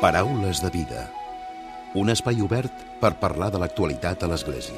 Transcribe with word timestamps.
Paraules 0.00 0.60
de 0.60 0.68
vida. 0.70 1.08
Un 1.94 2.10
espai 2.10 2.40
obert 2.42 2.72
per 3.00 3.14
parlar 3.20 3.52
de 3.54 3.60
l'actualitat 3.62 4.24
a 4.24 4.28
l'Església. 4.28 4.74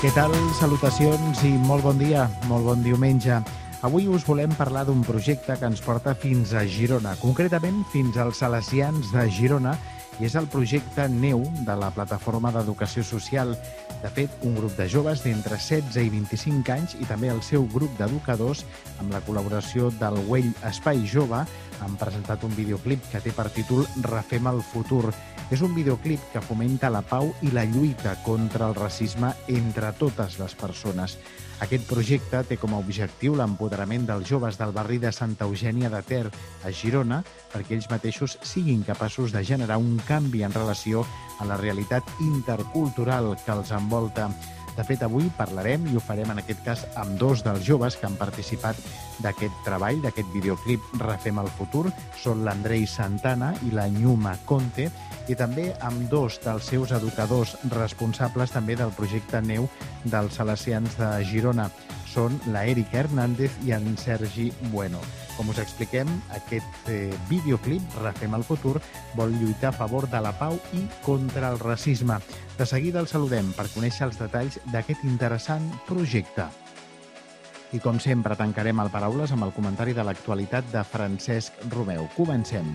Què 0.00 0.12
tal? 0.16 0.36
Salutacions 0.60 1.42
i 1.48 1.54
molt 1.64 1.84
bon 1.88 1.98
dia, 2.00 2.28
molt 2.48 2.68
bon 2.68 2.84
diumenge. 2.84 3.40
Avui 3.80 4.06
us 4.12 4.26
volem 4.28 4.52
parlar 4.52 4.84
d'un 4.84 5.00
projecte 5.04 5.56
que 5.56 5.68
ens 5.72 5.80
porta 5.80 6.12
fins 6.14 6.52
a 6.52 6.66
Girona, 6.68 7.16
concretament 7.20 7.80
fins 7.92 8.20
als 8.20 8.44
Salesians 8.44 9.08
de 9.16 9.24
Girona, 9.32 9.74
i 10.20 10.28
és 10.28 10.36
el 10.36 10.48
projecte 10.52 11.08
NEU 11.08 11.40
de 11.64 11.76
la 11.80 11.88
Plataforma 11.96 12.52
d'Educació 12.52 13.00
Social. 13.06 13.54
De 14.00 14.08
fet, 14.08 14.32
un 14.48 14.54
grup 14.56 14.72
de 14.78 14.86
joves 14.88 15.20
d'entre 15.20 15.58
16 15.60 15.98
i 16.00 16.10
25 16.12 16.72
anys 16.72 16.94
i 16.96 17.08
també 17.08 17.28
el 17.28 17.42
seu 17.44 17.66
grup 17.68 17.92
d'educadors, 17.98 18.62
amb 19.02 19.12
la 19.12 19.20
col·laboració 19.26 19.90
del 20.00 20.16
Güell 20.24 20.48
Espai 20.70 21.02
Jove, 21.04 21.42
han 21.84 21.98
presentat 22.00 22.46
un 22.48 22.54
videoclip 22.56 23.04
que 23.12 23.20
té 23.20 23.34
per 23.36 23.50
títol 23.52 23.84
Refem 24.08 24.48
el 24.48 24.62
futur. 24.72 25.12
És 25.52 25.60
un 25.66 25.74
videoclip 25.76 26.24
que 26.32 26.40
fomenta 26.40 26.88
la 26.88 27.02
pau 27.04 27.34
i 27.44 27.52
la 27.52 27.66
lluita 27.68 28.16
contra 28.24 28.70
el 28.70 28.78
racisme 28.78 29.34
entre 29.52 29.92
totes 30.00 30.38
les 30.40 30.56
persones. 30.56 31.18
Aquest 31.60 31.84
projecte 31.84 32.40
té 32.48 32.56
com 32.56 32.72
a 32.72 32.78
objectiu 32.80 33.34
l'empoderament 33.36 34.06
dels 34.08 34.28
joves 34.30 34.56
del 34.56 34.72
barri 34.72 34.96
de 35.02 35.10
Santa 35.12 35.44
Eugènia 35.44 35.90
de 35.92 36.00
Ter, 36.08 36.22
a 36.64 36.72
Girona, 36.72 37.20
perquè 37.52 37.76
ells 37.76 37.90
mateixos 37.92 38.38
siguin 38.40 38.80
capaços 38.86 39.34
de 39.36 39.44
generar 39.44 39.76
un 39.76 39.98
canvi 40.08 40.40
en 40.46 40.56
relació 40.56 41.04
a 41.38 41.48
la 41.50 41.60
realitat 41.60 42.08
intercultural 42.24 43.34
que 43.44 43.52
els 43.52 43.74
envolta. 43.76 44.30
De 44.80 44.84
fet, 44.88 45.02
avui 45.04 45.26
parlarem 45.36 45.82
i 45.90 45.96
ho 45.98 46.00
farem 46.00 46.30
en 46.32 46.38
aquest 46.40 46.62
cas 46.64 46.82
amb 46.96 47.18
dos 47.20 47.42
dels 47.44 47.66
joves 47.66 47.98
que 48.00 48.06
han 48.08 48.14
participat 48.16 48.78
d'aquest 49.20 49.58
treball, 49.66 50.00
d'aquest 50.00 50.30
videoclip 50.32 50.86
Refem 51.02 51.36
el 51.42 51.50
futur. 51.58 51.82
Són 52.16 52.46
l'Andrei 52.46 52.86
Santana 52.88 53.50
i 53.68 53.74
la 53.76 53.84
Nyuma 53.92 54.38
Conte 54.48 54.88
i 55.28 55.36
també 55.36 55.66
amb 55.84 56.08
dos 56.08 56.40
dels 56.40 56.72
seus 56.72 56.96
educadors 56.96 57.58
responsables 57.76 58.56
també 58.56 58.78
del 58.80 58.96
projecte 58.96 59.44
Neu 59.44 59.68
dels 60.06 60.40
Salesians 60.40 60.96
de 60.96 61.12
Girona. 61.28 61.68
Són 62.10 62.40
la 62.50 62.64
Erika 62.66 63.04
Hernández 63.04 63.54
i 63.66 63.70
en 63.76 63.92
Sergi 63.98 64.50
Bueno. 64.72 64.98
Com 65.36 65.52
us 65.52 65.60
expliquem, 65.62 66.08
aquest 66.36 66.88
eh, 66.90 67.12
videoclip, 67.30 67.84
Refem 68.02 68.34
el 68.34 68.44
futur, 68.44 68.80
vol 69.14 69.36
lluitar 69.38 69.70
a 69.70 69.78
favor 69.78 70.08
de 70.10 70.20
la 70.20 70.32
pau 70.38 70.58
i 70.76 70.82
contra 71.06 71.52
el 71.52 71.60
racisme. 71.62 72.18
De 72.58 72.66
seguida 72.66 73.00
el 73.00 73.08
saludem 73.08 73.54
per 73.56 73.70
conèixer 73.74 74.08
els 74.10 74.18
detalls 74.20 74.58
d'aquest 74.72 75.06
interessant 75.06 75.70
projecte. 75.86 76.50
I 77.70 77.78
com 77.78 78.00
sempre, 78.02 78.34
tancarem 78.34 78.82
el 78.82 78.90
Paraules 78.90 79.30
amb 79.30 79.46
el 79.46 79.54
comentari 79.54 79.94
de 79.94 80.04
l'actualitat 80.04 80.74
de 80.74 80.82
Francesc 80.82 81.62
Romeu. 81.70 82.10
Comencem. 82.16 82.74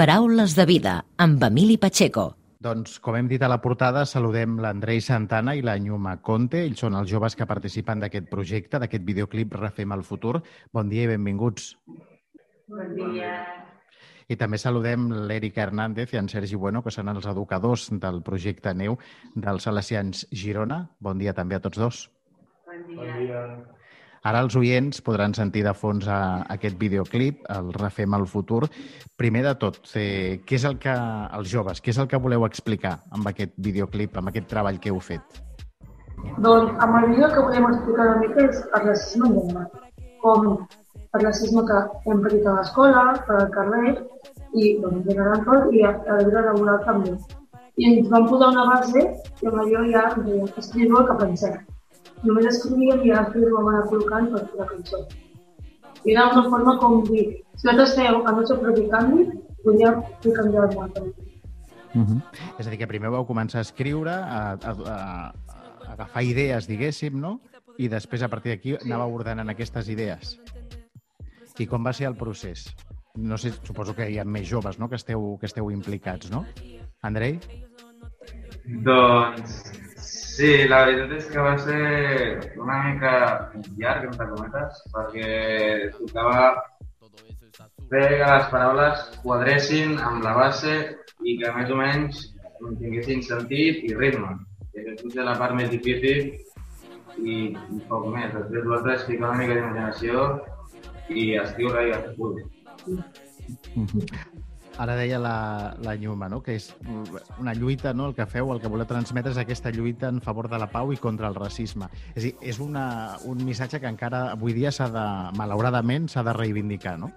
Paraules 0.00 0.54
de 0.56 0.64
vida, 0.64 0.92
amb 1.20 1.42
Emili 1.44 1.74
Pacheco. 1.76 2.22
Doncs, 2.64 2.94
com 3.04 3.18
hem 3.18 3.26
dit 3.28 3.42
a 3.44 3.50
la 3.52 3.58
portada, 3.60 4.06
saludem 4.08 4.54
l'Andrei 4.64 5.02
Santana 5.04 5.52
i 5.52 5.60
la 5.60 5.74
Nyuma 5.76 6.14
Conte. 6.24 6.62
Ells 6.64 6.80
són 6.80 6.94
els 6.96 7.10
joves 7.10 7.34
que 7.36 7.44
participen 7.44 8.00
d'aquest 8.00 8.30
projecte, 8.30 8.78
d'aquest 8.80 9.04
videoclip 9.04 9.58
Refem 9.58 9.92
el 9.92 10.00
futur. 10.08 10.38
Bon 10.72 10.88
dia 10.88 11.04
i 11.04 11.10
benvinguts. 11.10 11.66
Bon 12.72 12.94
dia. 12.96 13.34
I 14.32 14.38
també 14.40 14.56
saludem 14.62 15.10
l'Èrica 15.28 15.66
Hernández 15.66 16.14
i 16.14 16.20
en 16.22 16.32
Sergi 16.32 16.56
Bueno, 16.56 16.80
que 16.80 16.94
són 16.96 17.12
els 17.12 17.28
educadors 17.28 17.90
del 17.92 18.22
projecte 18.24 18.72
Neu 18.72 18.96
dels 19.36 19.68
Salesians 19.68 20.24
Girona. 20.32 20.86
Bon 20.96 21.20
dia 21.20 21.36
també 21.36 21.60
a 21.60 21.64
tots 21.68 21.76
dos. 21.84 22.00
Bon 22.64 22.88
dia. 22.88 23.04
Bon 23.04 23.20
dia. 23.20 23.44
Ara 24.28 24.42
els 24.44 24.52
oients 24.58 25.00
podran 25.00 25.32
sentir 25.32 25.62
de 25.64 25.72
fons 25.72 26.04
a, 26.04 26.44
aquest 26.52 26.76
videoclip, 26.80 27.46
el 27.54 27.70
Refem 27.72 28.16
el 28.18 28.26
futur. 28.28 28.66
Primer 29.16 29.46
de 29.46 29.54
tot, 29.62 29.78
eh, 29.96 30.42
què 30.44 30.58
és 30.58 30.66
el 30.68 30.76
que, 30.82 30.92
els 31.38 31.48
joves, 31.48 31.80
què 31.80 31.94
és 31.94 32.00
el 32.02 32.08
que 32.10 32.20
voleu 32.20 32.44
explicar 32.44 32.98
amb 33.16 33.30
aquest 33.32 33.54
videoclip, 33.56 34.18
amb 34.20 34.28
aquest 34.28 34.50
treball 34.52 34.80
que 34.82 34.92
heu 34.92 35.00
fet? 35.00 35.40
Doncs 36.44 36.76
amb 36.84 37.00
el 37.00 37.08
vídeo 37.14 37.32
que 37.32 37.46
volem 37.46 37.70
explicar 37.70 38.10
una 38.10 38.20
mica 38.26 38.44
és 38.44 38.60
el 38.60 38.86
racisme 38.90 39.30
en 39.30 39.34
llengua, 39.38 39.64
com 40.20 40.46
el 40.50 41.24
racisme 41.24 41.64
que 41.72 41.80
hem 42.12 42.22
patit 42.28 42.46
a 42.46 42.56
l'escola, 42.60 43.08
per 43.24 43.40
al 43.40 43.50
carrer, 43.56 43.96
i 44.52 44.76
doncs, 44.84 45.00
en 45.00 45.02
general 45.08 45.44
tot, 45.48 45.72
i 45.72 45.86
a 45.88 45.96
la 45.96 46.22
vida 46.28 46.44
laboral 46.50 46.84
també. 46.84 47.16
I 47.80 47.88
ens 47.94 48.12
vam 48.12 48.28
posar 48.28 48.52
una 48.52 48.68
base 48.74 49.08
i 49.08 49.48
amb 49.48 49.62
allò 49.64 49.88
ja 49.88 50.08
ens 50.12 50.58
escriure 50.60 51.00
el 51.00 51.08
que 51.08 51.22
pensem 51.24 51.60
només 52.26 52.48
escrivíem 52.50 53.04
i 53.06 53.12
després 53.14 53.48
ho 53.48 53.56
vam 53.56 53.70
anar 53.72 53.88
col·locant 53.90 54.30
per 54.34 54.44
fer 54.50 54.60
la 54.60 54.68
cançó. 54.70 55.02
I 56.04 56.14
era 56.14 56.28
una 56.32 56.46
forma 56.52 56.76
com 56.80 57.02
dir, 57.08 57.24
si 57.56 57.66
nosaltres 57.66 57.96
fèiem 57.98 58.20
el 58.20 58.38
nostre 58.38 58.58
propi 58.62 58.86
canvi, 58.92 59.26
podíem 59.64 60.00
fer 60.24 60.32
canviar 60.38 60.68
el 60.68 60.76
món. 60.76 60.92
Uh 61.92 62.02
-huh. 62.06 62.20
És 62.58 62.66
a 62.66 62.70
dir, 62.70 62.78
que 62.78 62.86
primer 62.86 63.10
vau 63.10 63.26
començar 63.26 63.58
a 63.58 63.66
escriure, 63.66 64.10
a, 64.10 64.52
a, 64.52 64.70
a, 64.70 64.96
a 65.34 65.92
agafar 65.92 66.22
idees, 66.22 66.66
diguéssim, 66.66 67.18
no? 67.20 67.40
I 67.78 67.88
després, 67.88 68.22
a 68.22 68.28
partir 68.28 68.52
d'aquí, 68.52 68.76
sí. 68.76 68.86
anava 68.86 69.06
ordenant 69.06 69.48
aquestes 69.48 69.88
idees. 69.88 70.38
I 71.58 71.66
com 71.66 71.84
va 71.84 71.92
ser 71.92 72.06
el 72.06 72.16
procés? 72.16 72.74
No 73.16 73.36
sé, 73.36 73.52
suposo 73.64 73.94
que 73.94 74.08
hi 74.10 74.18
ha 74.18 74.24
més 74.24 74.48
joves 74.48 74.78
no? 74.78 74.88
que, 74.88 74.96
esteu, 74.96 75.36
que 75.40 75.46
esteu 75.46 75.70
implicats, 75.70 76.30
no? 76.30 76.44
Andrei? 77.02 77.40
Doncs 78.64 79.89
Sí, 80.40 80.50
la 80.72 80.78
veritat 80.86 81.10
és 81.18 81.26
que 81.28 81.42
va 81.44 81.50
ser 81.60 81.80
una 82.56 82.76
mica 82.86 83.10
llarg, 83.76 84.06
entre 84.08 84.26
cometes, 84.30 84.78
perquè 84.94 85.26
tocava 85.98 86.46
fer 87.90 88.06
que 88.14 88.30
les 88.30 88.46
paraules 88.54 89.02
quadressin 89.24 89.92
amb 90.10 90.24
la 90.24 90.32
base 90.38 90.78
i 91.28 91.36
que 91.42 91.52
més 91.58 91.74
o 91.74 91.76
menys 91.82 92.22
tinguessin 92.62 93.20
sentit 93.26 93.84
i 93.84 93.92
ritme. 94.00 94.32
I 94.72 94.80
aquesta 94.86 95.10
és 95.10 95.20
la 95.28 95.36
part 95.42 95.58
més 95.60 95.68
difícil 95.74 96.18
i, 97.20 97.36
i 97.52 97.84
poc 97.92 98.08
més. 98.16 98.32
Després 98.38 98.64
l'altre 98.72 98.96
és 98.96 99.06
ficar 99.12 99.34
una 99.34 99.42
mica 99.42 99.60
d'imaginació 99.60 100.24
i 101.20 101.28
escriure 101.44 101.84
i 101.84 101.92
fer 102.00 102.16
Ara 104.80 104.94
deia 104.96 105.18
la, 105.20 105.76
la 105.84 105.94
Lluma, 106.00 106.30
no? 106.32 106.38
que 106.40 106.54
és 106.56 106.70
una 107.38 107.52
lluita, 107.54 107.92
no? 107.92 108.06
el 108.08 108.14
que 108.16 108.24
feu, 108.24 108.52
el 108.54 108.62
que 108.62 108.70
voleu 108.72 108.88
transmetre 108.88 109.34
és 109.34 109.40
aquesta 109.42 109.72
lluita 109.74 110.08
en 110.08 110.22
favor 110.24 110.48
de 110.48 110.60
la 110.62 110.70
pau 110.72 110.94
i 110.94 110.96
contra 110.96 111.28
el 111.28 111.36
racisme. 111.36 111.90
És 112.14 112.24
dir, 112.24 112.32
és 112.40 112.60
una, 112.64 112.84
un 113.28 113.44
missatge 113.44 113.82
que 113.82 113.90
encara 113.90 114.22
avui 114.32 114.56
dia 114.56 114.72
s'ha 114.72 114.88
de, 114.94 115.04
malauradament, 115.36 116.08
s'ha 116.08 116.24
de 116.24 116.34
reivindicar, 116.38 116.96
no? 117.02 117.12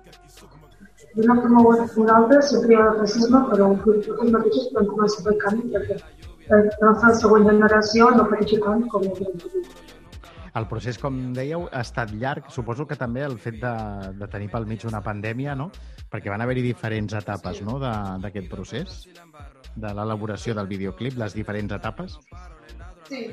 D'una 1.16 1.40
forma 1.40 1.62
o 1.62 1.74
una 2.04 2.18
altra 2.18 2.42
sempre 2.42 2.74
hi 2.74 2.78
ha 2.82 2.90
el 2.90 3.00
racisme, 3.00 3.44
però 3.54 3.72
nosaltres 3.78 4.36
mateixos 4.36 4.70
podem 4.74 4.92
començar 4.92 5.26
fer 5.30 5.40
canvi 5.46 5.72
perquè 5.78 6.00
la 6.52 6.62
nostra 6.90 7.16
següent 7.24 7.48
generació 7.48 8.10
no 8.18 8.28
pateixi 8.32 8.60
tant 8.66 8.88
com 8.92 9.08
la 9.08 9.16
generació 9.22 9.64
el 10.60 10.68
procés, 10.70 11.00
com 11.02 11.16
dèieu, 11.34 11.66
ha 11.72 11.82
estat 11.82 12.12
llarg. 12.14 12.50
Suposo 12.54 12.86
que 12.90 12.98
també 13.00 13.24
el 13.26 13.40
fet 13.42 13.58
de, 13.62 13.74
de 14.20 14.28
tenir 14.30 14.52
pel 14.54 14.68
mig 14.70 14.86
una 14.86 15.02
pandèmia, 15.06 15.56
no? 15.58 15.72
Perquè 16.14 16.30
van 16.30 16.44
haver-hi 16.46 16.62
diferents 16.68 17.16
etapes 17.18 17.64
no? 17.66 17.80
d'aquest 17.82 18.50
procés, 18.52 19.00
de 19.74 19.94
l'elaboració 19.98 20.54
del 20.54 20.70
videoclip, 20.70 21.18
les 21.18 21.34
diferents 21.34 21.74
etapes. 21.74 22.20
Sí. 23.10 23.26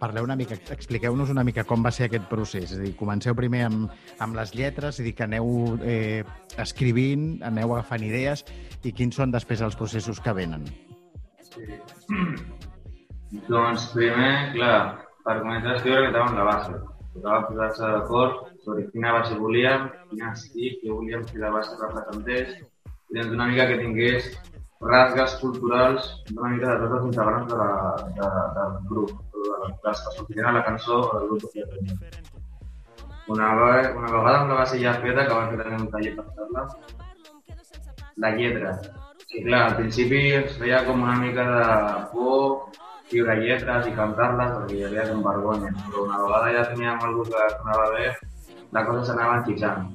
Parleu 0.00 0.24
una 0.24 0.34
mica, 0.34 0.56
expliqueu-nos 0.72 1.30
una 1.30 1.44
mica 1.44 1.62
com 1.68 1.84
va 1.84 1.92
ser 1.92 2.08
aquest 2.08 2.26
procés. 2.30 2.72
És 2.72 2.78
a 2.78 2.82
dir, 2.82 2.94
comenceu 2.98 3.36
primer 3.38 3.66
amb, 3.68 3.92
amb 4.24 4.38
les 4.38 4.54
lletres, 4.56 4.96
és 4.96 5.04
a 5.04 5.06
dir, 5.06 5.12
que 5.14 5.26
aneu 5.28 5.76
eh, 5.84 6.24
escrivint, 6.58 7.28
aneu 7.46 7.76
agafant 7.76 8.02
idees, 8.08 8.42
i 8.82 8.94
quins 8.96 9.20
són 9.20 9.30
després 9.30 9.62
els 9.62 9.78
processos 9.78 10.18
que 10.24 10.34
venen? 10.34 10.66
Sí. 11.52 11.68
doncs 13.52 13.90
primer, 13.94 14.32
clar, 14.56 15.09
per 15.24 15.40
començar 15.42 15.74
a 15.74 15.76
escriure 15.78 16.02
que 16.02 16.10
estàvem 16.12 16.38
la 16.38 16.48
base. 16.50 16.78
Tocava 17.14 17.46
posar-se 17.48 17.90
d'acord 17.94 18.42
sobre 18.64 18.86
quina 18.92 19.16
base 19.16 19.38
volíem, 19.38 19.88
quin 20.10 20.28
estil 20.30 20.78
que 20.82 20.92
volíem 20.92 21.24
que 21.30 21.42
la 21.42 21.50
base 21.56 21.78
representés, 21.80 22.54
i 23.10 23.18
doncs 23.18 23.34
una 23.34 23.48
mica 23.50 23.66
que 23.70 23.80
tingués 23.80 24.30
rasgues 24.80 25.34
culturals 25.42 26.06
una 26.32 26.50
mica 26.54 26.70
de 26.72 26.76
tots 26.82 26.94
els 26.98 27.08
integrants 27.10 27.50
de 27.52 27.56
la, 27.60 27.72
de, 28.18 28.28
del 28.56 28.76
grup, 28.88 29.10
de 29.34 29.88
les 29.88 30.04
que 30.04 30.14
sortirien 30.16 30.46
a 30.48 30.52
la 30.56 30.64
cançó 30.64 31.00
o 31.00 31.18
del 31.18 31.28
grup 31.28 31.50
que 31.52 31.66
tenia. 31.72 31.98
Una, 33.28 33.50
una 33.54 34.10
vegada 34.10 34.38
amb 34.38 34.50
la 34.50 34.60
base 34.62 34.80
ja 34.80 34.94
feta, 35.02 35.26
que 35.26 35.34
vam 35.34 35.50
fer 35.50 35.60
també 35.60 35.82
un 35.82 35.90
taller 35.92 36.14
per 36.16 36.24
fer-la, 36.38 36.64
la 38.24 38.30
lletra. 38.38 38.72
Sí, 39.26 39.44
clar, 39.44 39.60
al 39.66 39.76
principi 39.78 40.22
ens 40.38 40.56
feia 40.58 40.80
com 40.86 41.04
una 41.04 41.18
mica 41.20 41.44
de 41.50 41.66
por 42.14 42.72
escriure 43.10 43.34
lletres 43.42 43.88
i 43.90 43.94
cantar-les 43.96 44.52
perquè 44.54 44.76
hi 44.76 44.84
havia 44.86 45.06
com 45.08 45.24
vergonya. 45.24 45.70
Però 45.86 46.04
una 46.04 46.20
vegada 46.22 46.52
ja 46.54 46.68
teníem 46.70 47.02
algú 47.02 47.24
que 47.26 47.48
sonava 47.56 47.88
bé, 47.96 48.12
la 48.70 48.84
cosa 48.86 49.02
s'anava 49.08 49.40
enxitxant. 49.40 49.90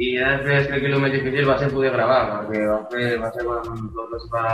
I 0.00 0.08
després 0.16 0.66
crec 0.70 0.80
que 0.80 0.88
el 0.88 1.00
més 1.02 1.12
difícil 1.12 1.44
va 1.44 1.58
ser 1.60 1.68
poder 1.74 1.92
gravar, 1.92 2.22
perquè 2.32 2.64
va, 2.64 2.80
fer, 2.88 3.06
va 3.20 3.32
ser 3.36 3.44
quan 3.44 3.88
tot 3.92 4.16
es 4.16 4.28
va 4.32 4.46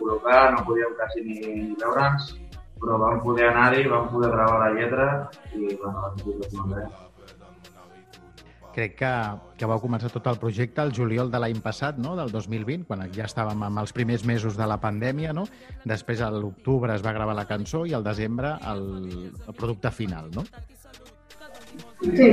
col·locar, 0.00 0.40
no 0.56 0.66
podíem 0.66 0.98
quasi 0.98 1.22
ni, 1.22 1.38
ni 1.46 1.74
veure'ns, 1.78 2.32
però 2.82 2.98
vam 2.98 3.22
poder 3.22 3.52
anar-hi, 3.52 3.86
vam 3.86 4.10
poder 4.10 4.34
gravar 4.34 4.64
la 4.64 4.72
lletra 4.74 5.12
i 5.54 5.76
bueno, 5.76 6.00
va 6.02 6.16
ser 6.18 6.56
molt 6.58 6.74
bé 6.74 7.07
crec 8.78 8.94
que, 9.00 9.12
que 9.58 9.66
vau 9.66 9.80
començar 9.82 10.10
tot 10.12 10.26
el 10.30 10.38
projecte 10.38 10.84
el 10.84 10.92
juliol 10.94 11.32
de 11.32 11.40
l'any 11.42 11.58
passat, 11.64 11.98
no? 11.98 12.14
del 12.18 12.30
2020, 12.30 12.86
quan 12.86 13.02
ja 13.14 13.26
estàvem 13.26 13.64
amb 13.66 13.82
els 13.82 13.94
primers 13.96 14.24
mesos 14.28 14.58
de 14.58 14.68
la 14.70 14.78
pandèmia. 14.82 15.34
No? 15.34 15.48
Després, 15.88 16.22
a 16.22 16.30
l'octubre, 16.30 16.94
es 16.94 17.04
va 17.04 17.14
gravar 17.16 17.34
la 17.36 17.48
cançó 17.48 17.84
i 17.88 17.96
al 17.96 18.06
desembre 18.06 18.54
el, 18.70 18.84
el 19.32 19.56
producte 19.58 19.90
final, 19.94 20.30
no? 20.34 20.46
Sí. 22.04 22.30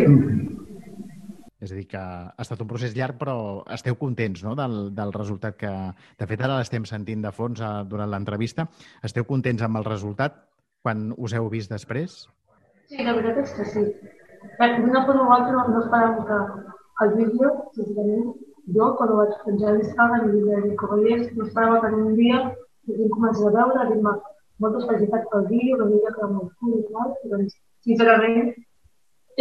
És 1.65 1.71
a 1.71 1.77
dir, 1.80 1.88
que 1.89 2.00
ha 2.00 2.44
estat 2.44 2.62
un 2.62 2.69
procés 2.69 2.94
llarg, 2.94 3.18
però 3.18 3.38
esteu 3.74 3.97
contents 3.97 4.44
no? 4.45 4.53
del, 4.59 4.92
del 4.95 5.13
resultat 5.15 5.57
que... 5.57 5.71
De 6.19 6.27
fet, 6.30 6.44
ara 6.45 6.59
l'estem 6.59 6.86
sentint 6.86 7.25
de 7.25 7.31
fons 7.33 7.63
a, 7.63 7.80
eh, 7.80 7.88
durant 7.89 8.12
l'entrevista. 8.12 8.68
Esteu 9.07 9.25
contents 9.25 9.65
amb 9.65 9.81
el 9.81 9.88
resultat 9.88 10.44
quan 10.86 11.09
us 11.18 11.33
heu 11.33 11.50
vist 11.50 11.74
després? 11.74 12.25
Sí, 12.86 13.01
la 13.01 13.15
veritat 13.18 13.42
és 13.47 13.56
que 13.57 13.65
sí. 13.71 13.86
No 14.45 15.06
per 15.06 15.15
nosaltres 15.15 15.69
no 15.74 15.81
esperàvem 15.83 16.25
que 16.30 16.39
el 17.03 17.13
vídeo, 17.19 17.50
sincerament, 17.77 18.27
jo 18.75 18.92
quan 18.97 19.12
ho 19.12 19.18
vaig 19.21 19.33
penjar 19.45 19.71
a 19.71 19.74
l'Instagram 19.77 20.30
i 20.30 20.44
vaig 20.45 20.63
dir 20.68 20.77
Cavallers, 20.81 21.25
no 21.36 21.47
esperava 21.47 21.81
que 21.81 21.94
un 21.95 22.15
dia 22.19 22.38
que 22.86 22.97
vam 23.00 23.12
començar 23.15 23.50
a 23.50 23.56
veure, 23.57 23.88
dir-me 23.92 24.13
moltes 24.63 24.86
felicitats 24.89 25.30
pel 25.31 25.47
vídeo, 25.50 25.77
que 25.77 25.83
havia 25.88 26.13
quedat 26.15 26.31
molt 26.38 26.53
cool 26.59 26.77
i 26.80 26.86
tal, 26.92 27.12
i 27.25 27.33
doncs, 27.33 27.57
sincerament, 27.88 28.53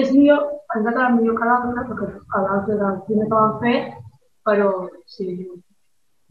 és 0.02 0.10
millor, 0.16 0.42
ens 0.74 0.88
ha 0.88 0.94
quedat 0.96 1.14
millor 1.18 1.38
que 1.38 1.50
l'altre, 1.50 1.86
perquè 1.90 2.42
l'altre 2.48 2.76
era 2.78 2.90
el 2.94 3.00
primer 3.08 3.28
que 3.28 3.34
vam 3.36 3.54
fer, 3.62 3.76
però 4.48 4.70
sí, 5.16 5.28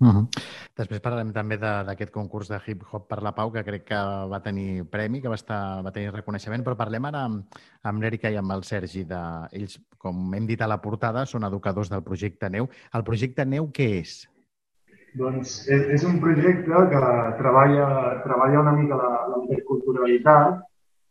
Uh 0.01 0.07
-huh. 0.10 0.28
Després 0.75 1.00
parlarem 1.00 1.31
també 1.31 1.57
d'aquest 1.57 2.12
concurs 2.12 2.48
de 2.50 2.60
hip-hop 2.66 3.07
per 3.07 3.22
la 3.22 3.31
pau, 3.31 3.51
que 3.51 3.63
crec 3.63 3.84
que 3.86 4.00
va 4.30 4.42
tenir 4.42 4.84
premi, 4.90 5.22
que 5.22 5.30
va, 5.30 5.36
estar, 5.36 5.84
va 5.84 5.92
tenir 5.92 6.12
reconeixement, 6.12 6.63
però 6.63 6.75
parlem 6.75 7.06
ara 7.06 7.24
amb, 7.25 7.45
amb 7.84 8.01
l'Èrica 8.01 8.30
i 8.30 8.36
amb 8.36 8.51
el 8.51 8.63
Sergi. 8.63 9.04
De, 9.04 9.22
ells, 9.51 9.80
com 9.98 10.34
hem 10.34 10.45
dit 10.45 10.62
a 10.62 10.68
la 10.68 10.81
portada, 10.81 11.25
són 11.25 11.44
educadors 11.44 11.90
del 11.90 12.04
projecte 12.04 12.50
Neu. 12.50 12.69
El 12.94 13.04
projecte 13.04 13.45
Neu 13.45 13.69
què 13.72 14.01
és? 14.01 14.28
Doncs 15.16 15.68
és, 15.69 15.81
és 15.94 16.04
un 16.04 16.19
projecte 16.19 16.74
que 16.89 17.01
treballa, 17.38 17.88
treballa 18.24 18.62
una 18.62 18.72
mica 18.72 18.96
la, 18.96 19.28
la 19.30 19.38
interculturalitat 19.44 20.63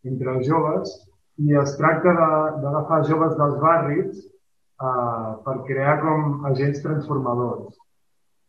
entre 0.04 0.32
els 0.36 0.46
joves 0.46 1.08
i 1.38 1.54
es 1.54 1.76
tracta 1.76 2.12
d'agafar 2.62 3.04
joves 3.06 3.36
dels 3.38 3.60
barris 3.60 4.18
eh, 4.18 5.30
per 5.44 5.56
crear 5.68 6.00
com 6.00 6.44
agents 6.50 6.82
transformadors 6.82 7.78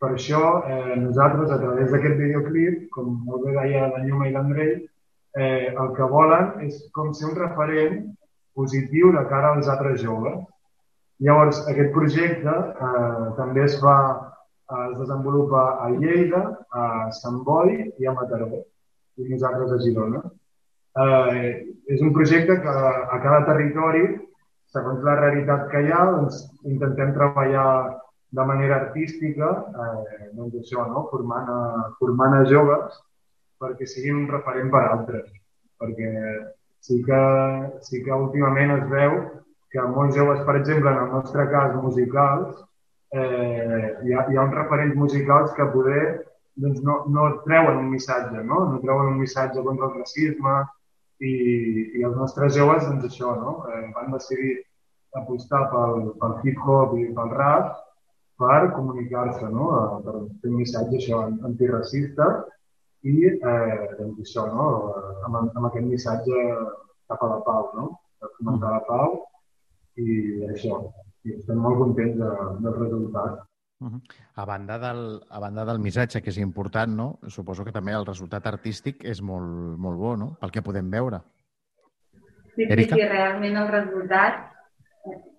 per 0.04 0.12
això, 0.18 0.40
eh, 0.68 0.96
nosaltres, 1.00 1.52
a 1.52 1.60
través 1.62 1.92
d'aquest 1.92 2.18
videoclip, 2.20 2.90
com 2.92 3.22
molt 3.24 3.46
bé 3.46 3.54
deia 3.56 3.88
la 3.88 4.02
Lluma 4.04 4.28
i 4.28 4.34
l'Andrei, 4.34 4.74
eh, 5.40 5.72
el 5.72 5.94
que 5.96 6.10
volen 6.12 6.66
és 6.66 6.82
com 6.98 7.14
ser 7.16 7.30
un 7.30 7.38
referent 7.38 8.02
positiu 8.54 9.14
de 9.16 9.24
cara 9.32 9.54
als 9.54 9.70
altres 9.72 10.02
joves. 10.02 10.42
Llavors, 11.24 11.62
aquest 11.72 11.94
projecte 11.96 12.52
eh, 12.52 13.24
també 13.40 13.64
es 13.64 13.80
fa, 13.80 13.96
eh, 14.68 14.84
es 14.92 15.00
desenvolupa 15.00 15.64
a 15.86 15.90
Lleida, 15.96 16.44
a 16.76 17.10
Sant 17.22 17.40
Boi 17.48 17.80
i 17.88 18.06
a 18.06 18.18
Mataró, 18.20 18.52
i 19.16 19.32
nosaltres 19.32 19.72
a 19.72 19.82
Girona. 19.88 20.24
Eh, 21.00 21.50
és 21.96 22.04
un 22.04 22.12
projecte 22.12 22.60
que 22.60 22.76
a 22.76 23.24
cada 23.24 23.46
territori, 23.48 24.04
segons 24.76 25.04
la 25.08 25.16
realitat 25.22 25.70
que 25.72 25.86
hi 25.86 25.96
ha, 25.96 26.06
doncs, 26.12 26.44
intentem 26.68 27.16
treballar 27.16 27.70
de 28.34 28.44
manera 28.50 28.80
artística, 28.82 29.50
eh, 29.84 30.30
doncs 30.34 30.58
això, 30.58 30.88
no? 30.90 31.06
formant, 31.12 31.50
a, 31.54 31.90
formant 32.00 32.40
a 32.40 32.44
joves 32.50 32.98
perquè 33.62 33.86
siguin 33.88 34.24
un 34.24 34.30
referent 34.32 34.72
per 34.74 34.82
altres. 34.88 35.28
Perquè 35.80 36.10
sí 36.84 36.98
que, 37.06 37.22
sí 37.86 38.02
que 38.04 38.18
últimament 38.26 38.74
es 38.80 38.88
veu 38.90 39.20
que 39.74 39.86
molts 39.94 40.18
joves, 40.18 40.42
per 40.48 40.58
exemple, 40.60 40.90
en 40.90 41.04
el 41.04 41.14
nostre 41.14 41.46
cas 41.54 41.78
musicals, 41.78 42.58
eh, 43.14 43.94
hi, 44.02 44.14
ha, 44.18 44.26
hi 44.30 44.38
ha 44.38 44.48
uns 44.48 44.58
referents 44.58 44.98
musicals 44.98 45.54
que 45.58 45.70
poder 45.78 46.04
doncs 46.66 46.82
no, 46.86 47.00
no 47.14 47.30
treuen 47.46 47.80
un 47.86 47.94
missatge, 47.94 48.42
no? 48.50 48.66
no 48.72 48.82
treuen 48.82 49.14
un 49.14 49.22
missatge 49.22 49.62
contra 49.66 49.92
el 49.92 49.96
racisme 50.02 50.58
i, 51.22 51.34
i 52.00 52.04
els 52.06 52.18
nostres 52.18 52.58
joves, 52.58 52.86
doncs 52.90 53.10
això, 53.10 53.38
no? 53.46 53.56
eh, 53.70 53.88
van 53.94 54.14
decidir 54.18 54.60
apostar 55.22 55.68
pel, 55.70 56.14
pel 56.22 56.38
hip-hop 56.42 56.98
i 56.98 57.10
pel 57.14 57.34
rap 57.38 57.74
per 58.40 58.74
comunicar-se, 58.74 59.50
no? 59.54 59.68
Per 60.06 60.16
fer 60.42 60.52
un 60.52 60.60
missatge 60.60 61.00
això, 61.00 61.22
antiracista 61.50 62.30
i 63.04 63.14
eh, 63.28 63.38
doncs 64.00 64.24
això, 64.24 64.48
no? 64.50 64.68
amb, 65.28 65.40
amb 65.44 65.68
aquest 65.70 65.88
missatge 65.88 66.44
cap 67.12 67.24
a 67.24 67.32
la 67.34 67.40
pau, 67.46 67.70
no? 67.78 67.88
per 68.20 68.32
fomentar 68.38 68.78
la 68.78 68.84
pau 68.88 69.18
i 70.00 70.46
això. 70.50 70.80
I 71.24 71.38
estem 71.38 71.60
molt 71.60 71.80
contents 71.80 72.18
de, 72.20 72.30
del 72.64 72.78
resultat. 72.80 73.44
Uh 73.84 73.90
-huh. 73.90 74.02
a, 74.36 74.46
banda 74.46 74.78
del, 74.80 75.22
a 75.30 75.40
banda 75.40 75.66
del 75.66 75.80
missatge, 75.80 76.22
que 76.22 76.30
és 76.30 76.38
important, 76.38 76.96
no? 76.96 77.20
suposo 77.28 77.66
que 77.66 77.72
també 77.72 77.92
el 77.92 78.06
resultat 78.06 78.48
artístic 78.48 79.04
és 79.04 79.22
molt, 79.22 79.78
molt 79.78 79.98
bo, 79.98 80.16
no? 80.16 80.38
pel 80.40 80.52
que 80.52 80.62
podem 80.62 80.90
veure. 80.90 81.22
Sí, 82.56 82.66
sí, 82.70 82.84
sí, 82.84 83.02
realment 83.02 83.58
el 83.58 83.68
resultat 83.68 84.54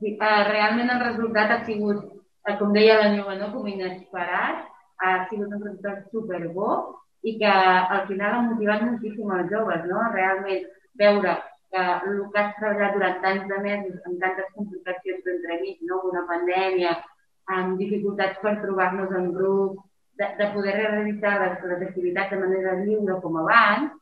sí, 0.01 0.19
eh, 0.21 0.45
realment 0.51 0.91
el 0.91 1.01
resultat 1.01 1.51
ha 1.51 1.65
sigut 1.65 2.24
com 2.59 2.75
deia 2.77 3.01
la 3.01 3.09
meva, 3.15 3.35
no? 3.41 3.51
com 3.55 3.69
inesperat, 3.69 4.69
ha 5.01 5.15
sigut 5.31 5.49
un 5.49 5.63
resultat 5.63 6.05
superbo 6.13 6.69
i 7.25 7.39
que 7.41 7.51
al 7.51 8.05
final 8.11 8.37
ha 8.37 8.45
motivat 8.51 8.85
moltíssim 8.85 9.33
els 9.33 9.51
joves, 9.53 9.87
no? 9.89 10.03
realment 10.13 10.67
veure 11.01 11.39
que 11.73 11.85
el 12.11 12.21
que 12.31 12.43
has 12.43 12.53
treballat 12.59 12.93
durant 12.95 13.17
tants 13.23 13.49
de 13.51 13.59
mesos, 13.65 13.97
amb 14.07 14.21
tantes 14.23 14.53
complicacions 14.59 15.25
d'entremig, 15.25 15.81
no? 15.89 16.03
una 16.11 16.23
pandèmia, 16.29 16.93
amb 17.57 17.81
dificultats 17.81 18.39
per 18.45 18.59
trobar-nos 18.61 19.15
en 19.17 19.33
grup, 19.35 19.81
de, 20.21 20.29
de 20.39 20.51
poder 20.55 20.75
realitzar 20.77 21.35
les, 21.41 21.65
les 21.71 21.87
activitats 21.89 22.31
de 22.31 22.43
manera 22.45 22.77
lliure 22.85 23.17
com 23.25 23.41
abans, 23.41 23.97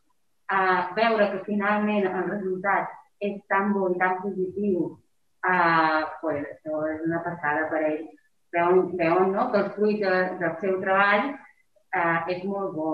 eh, 0.53 0.81
veure 0.99 1.31
que 1.33 1.45
finalment 1.47 2.11
el 2.11 2.27
resultat 2.35 2.91
és 3.23 3.39
tan 3.49 3.73
bo 3.73 3.89
i 3.95 3.97
tan 4.03 4.19
positiu, 4.21 4.91
eh, 5.47 6.03
pues, 6.21 6.43
això 6.57 6.83
és 6.91 7.07
una 7.07 7.23
passada 7.25 7.71
per 7.71 7.85
ells 7.87 8.11
veuen, 8.55 8.97
veuen 8.97 9.33
no? 9.33 9.49
que 9.53 9.63
el 9.63 9.71
fruit 9.77 10.03
de, 10.03 10.17
del 10.43 10.59
seu 10.65 10.77
treball 10.83 11.31
eh, 11.31 12.19
és 12.37 12.45
molt 12.49 12.75
bo. 12.77 12.93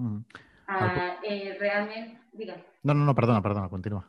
Mm. 0.00 0.24
Uh, 0.64 1.06
eh, 1.28 1.54
realment, 1.60 2.10
digues. 2.32 2.60
No, 2.82 2.94
no, 2.94 3.04
no, 3.04 3.14
perdona, 3.14 3.42
perdona, 3.44 3.70
continua. 3.72 4.02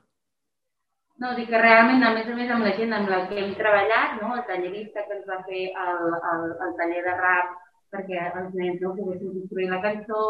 No, 1.21 1.31
dic 1.37 1.47
que 1.47 1.59
realment, 1.61 2.03
a 2.03 2.11
més 2.15 2.27
a 2.27 2.35
més, 2.35 2.49
amb 2.51 2.65
la 2.67 2.73
gent 2.75 2.93
amb 2.95 3.11
la 3.11 3.21
que 3.29 3.37
hem 3.39 3.53
treballat, 3.55 4.17
no? 4.21 4.33
el 4.35 4.43
tallerista 4.49 5.05
que 5.07 5.15
ens 5.15 5.29
va 5.29 5.37
fer 5.47 5.69
el, 5.71 6.17
el, 6.31 6.49
el 6.65 6.73
taller 6.79 7.03
de 7.05 7.13
rap 7.21 7.53
perquè 7.95 8.25
els 8.25 8.55
nens 8.59 8.81
no 8.83 8.91
poguessin 8.97 9.31
construir 9.37 9.69
la 9.71 9.81
cançó, 9.83 10.23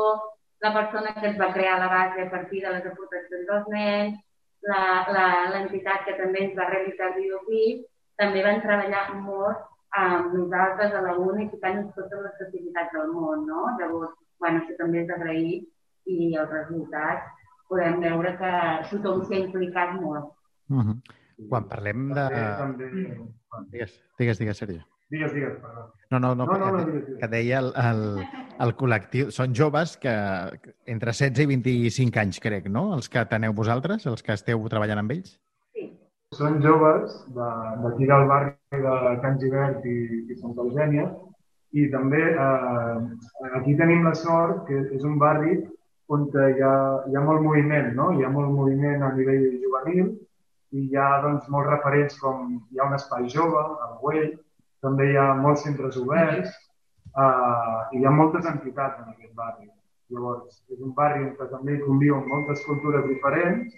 la 0.61 0.71
persona 0.75 1.13
que 1.17 1.31
ens 1.31 1.39
va 1.41 1.51
crear 1.55 1.79
la 1.81 1.89
base 1.89 2.21
a 2.21 2.29
partir 2.29 2.61
de 2.61 2.73
les 2.75 2.85
aportacions 2.91 3.47
dels 3.49 3.71
nens, 3.73 4.19
l'entitat 4.65 6.05
que 6.05 6.17
també 6.19 6.43
ens 6.45 6.55
va 6.57 6.69
realitzar 6.69 7.11
el 7.11 7.17
videoclip, 7.21 7.85
també 8.21 8.43
van 8.45 8.61
treballar 8.63 9.03
molt 9.25 9.65
amb 9.95 10.33
nosaltres 10.35 10.93
a 10.93 11.01
la 11.05 11.13
UNI 11.19 11.47
ficant 11.53 11.85
totes 11.95 12.23
les 12.25 12.39
facilitats 12.41 12.93
del 12.95 13.11
món, 13.13 13.45
no? 13.49 13.65
Llavors, 13.79 14.15
bueno, 14.43 14.61
això 14.61 14.75
també 14.79 15.03
és 15.03 15.07
d'agrair 15.11 15.53
i 16.15 16.31
el 16.35 16.49
resultat 16.51 17.29
podem 17.69 18.01
veure 18.03 18.33
que 18.39 18.55
tothom 18.91 19.23
s'ha 19.27 19.39
implicat 19.43 19.95
molt. 20.01 20.33
Uh 20.69 20.81
-huh. 20.81 20.97
Quan 21.49 21.69
parlem 21.69 22.09
de... 22.13 22.25
També... 22.59 22.89
Digues, 23.71 23.95
digues, 24.19 24.39
digues, 24.39 24.57
Sergi. 24.57 24.81
Digues, 25.09 25.33
digues, 25.33 25.57
perdó. 25.61 25.91
No, 26.11 26.19
no, 26.19 26.35
no, 26.35 26.45
no, 26.45 26.57
no, 26.57 26.71
no 26.71 26.85
digues, 26.85 27.05
digues. 27.05 27.19
que 27.19 27.27
deia 27.27 27.59
el, 27.59 27.73
el, 27.75 28.27
el 28.59 28.75
col·lectiu... 28.75 29.31
Són 29.31 29.53
joves 29.53 29.97
que 29.97 30.13
entre 30.85 31.11
16 31.11 31.39
i 31.39 31.45
25 31.45 32.19
anys, 32.19 32.39
crec, 32.39 32.67
no? 32.67 32.93
Els 32.95 33.09
que 33.09 33.25
teneu 33.25 33.53
vosaltres, 33.53 34.05
els 34.05 34.23
que 34.23 34.33
esteu 34.33 34.67
treballant 34.69 34.99
amb 34.99 35.11
ells? 35.11 35.39
són 36.35 36.59
joves 36.63 37.15
d'aquí 37.35 38.03
de, 38.03 38.09
del 38.11 38.27
barri 38.29 38.51
de 38.83 39.15
Can 39.23 39.39
Givert 39.41 39.85
i, 39.85 39.95
i 40.31 40.37
Santa 40.39 40.65
Eugènia 40.65 41.07
i 41.75 41.87
també 41.91 42.21
eh, 42.31 42.97
aquí 43.59 43.75
tenim 43.79 44.05
la 44.07 44.13
sort 44.15 44.63
que 44.67 44.83
és 44.95 45.03
un 45.03 45.17
barri 45.21 45.57
on 46.15 46.27
hi 46.29 46.61
ha, 46.61 46.75
hi 47.09 47.17
ha 47.17 47.23
molt 47.25 47.41
moviment, 47.41 47.93
no? 47.97 48.11
hi 48.13 48.23
ha 48.23 48.29
molt 48.29 48.53
moviment 48.53 49.03
a 49.03 49.11
nivell 49.15 49.45
juvenil 49.63 50.11
i 50.75 50.83
hi 50.89 50.97
ha 50.99 51.07
doncs, 51.23 51.47
molts 51.53 51.71
referents 51.71 52.19
com 52.21 52.59
hi 52.71 52.79
ha 52.79 52.89
un 52.89 52.97
espai 52.97 53.29
jove, 53.33 53.63
el 53.87 53.95
Güell, 54.01 54.29
també 54.85 55.09
hi 55.11 55.17
ha 55.17 55.31
molts 55.39 55.63
centres 55.65 55.97
oberts 56.01 56.51
eh, 56.51 57.79
i 57.95 58.01
hi 58.01 58.05
ha 58.05 58.13
moltes 58.19 58.45
entitats 58.51 59.01
en 59.01 59.09
aquest 59.15 59.33
barri. 59.39 59.71
Llavors, 60.13 60.61
és 60.69 60.81
un 60.85 60.93
barri 60.93 61.23
on 61.25 61.33
també 61.49 61.79
conviuen 61.81 62.27
moltes 62.29 62.61
cultures 62.67 63.07
diferents 63.09 63.73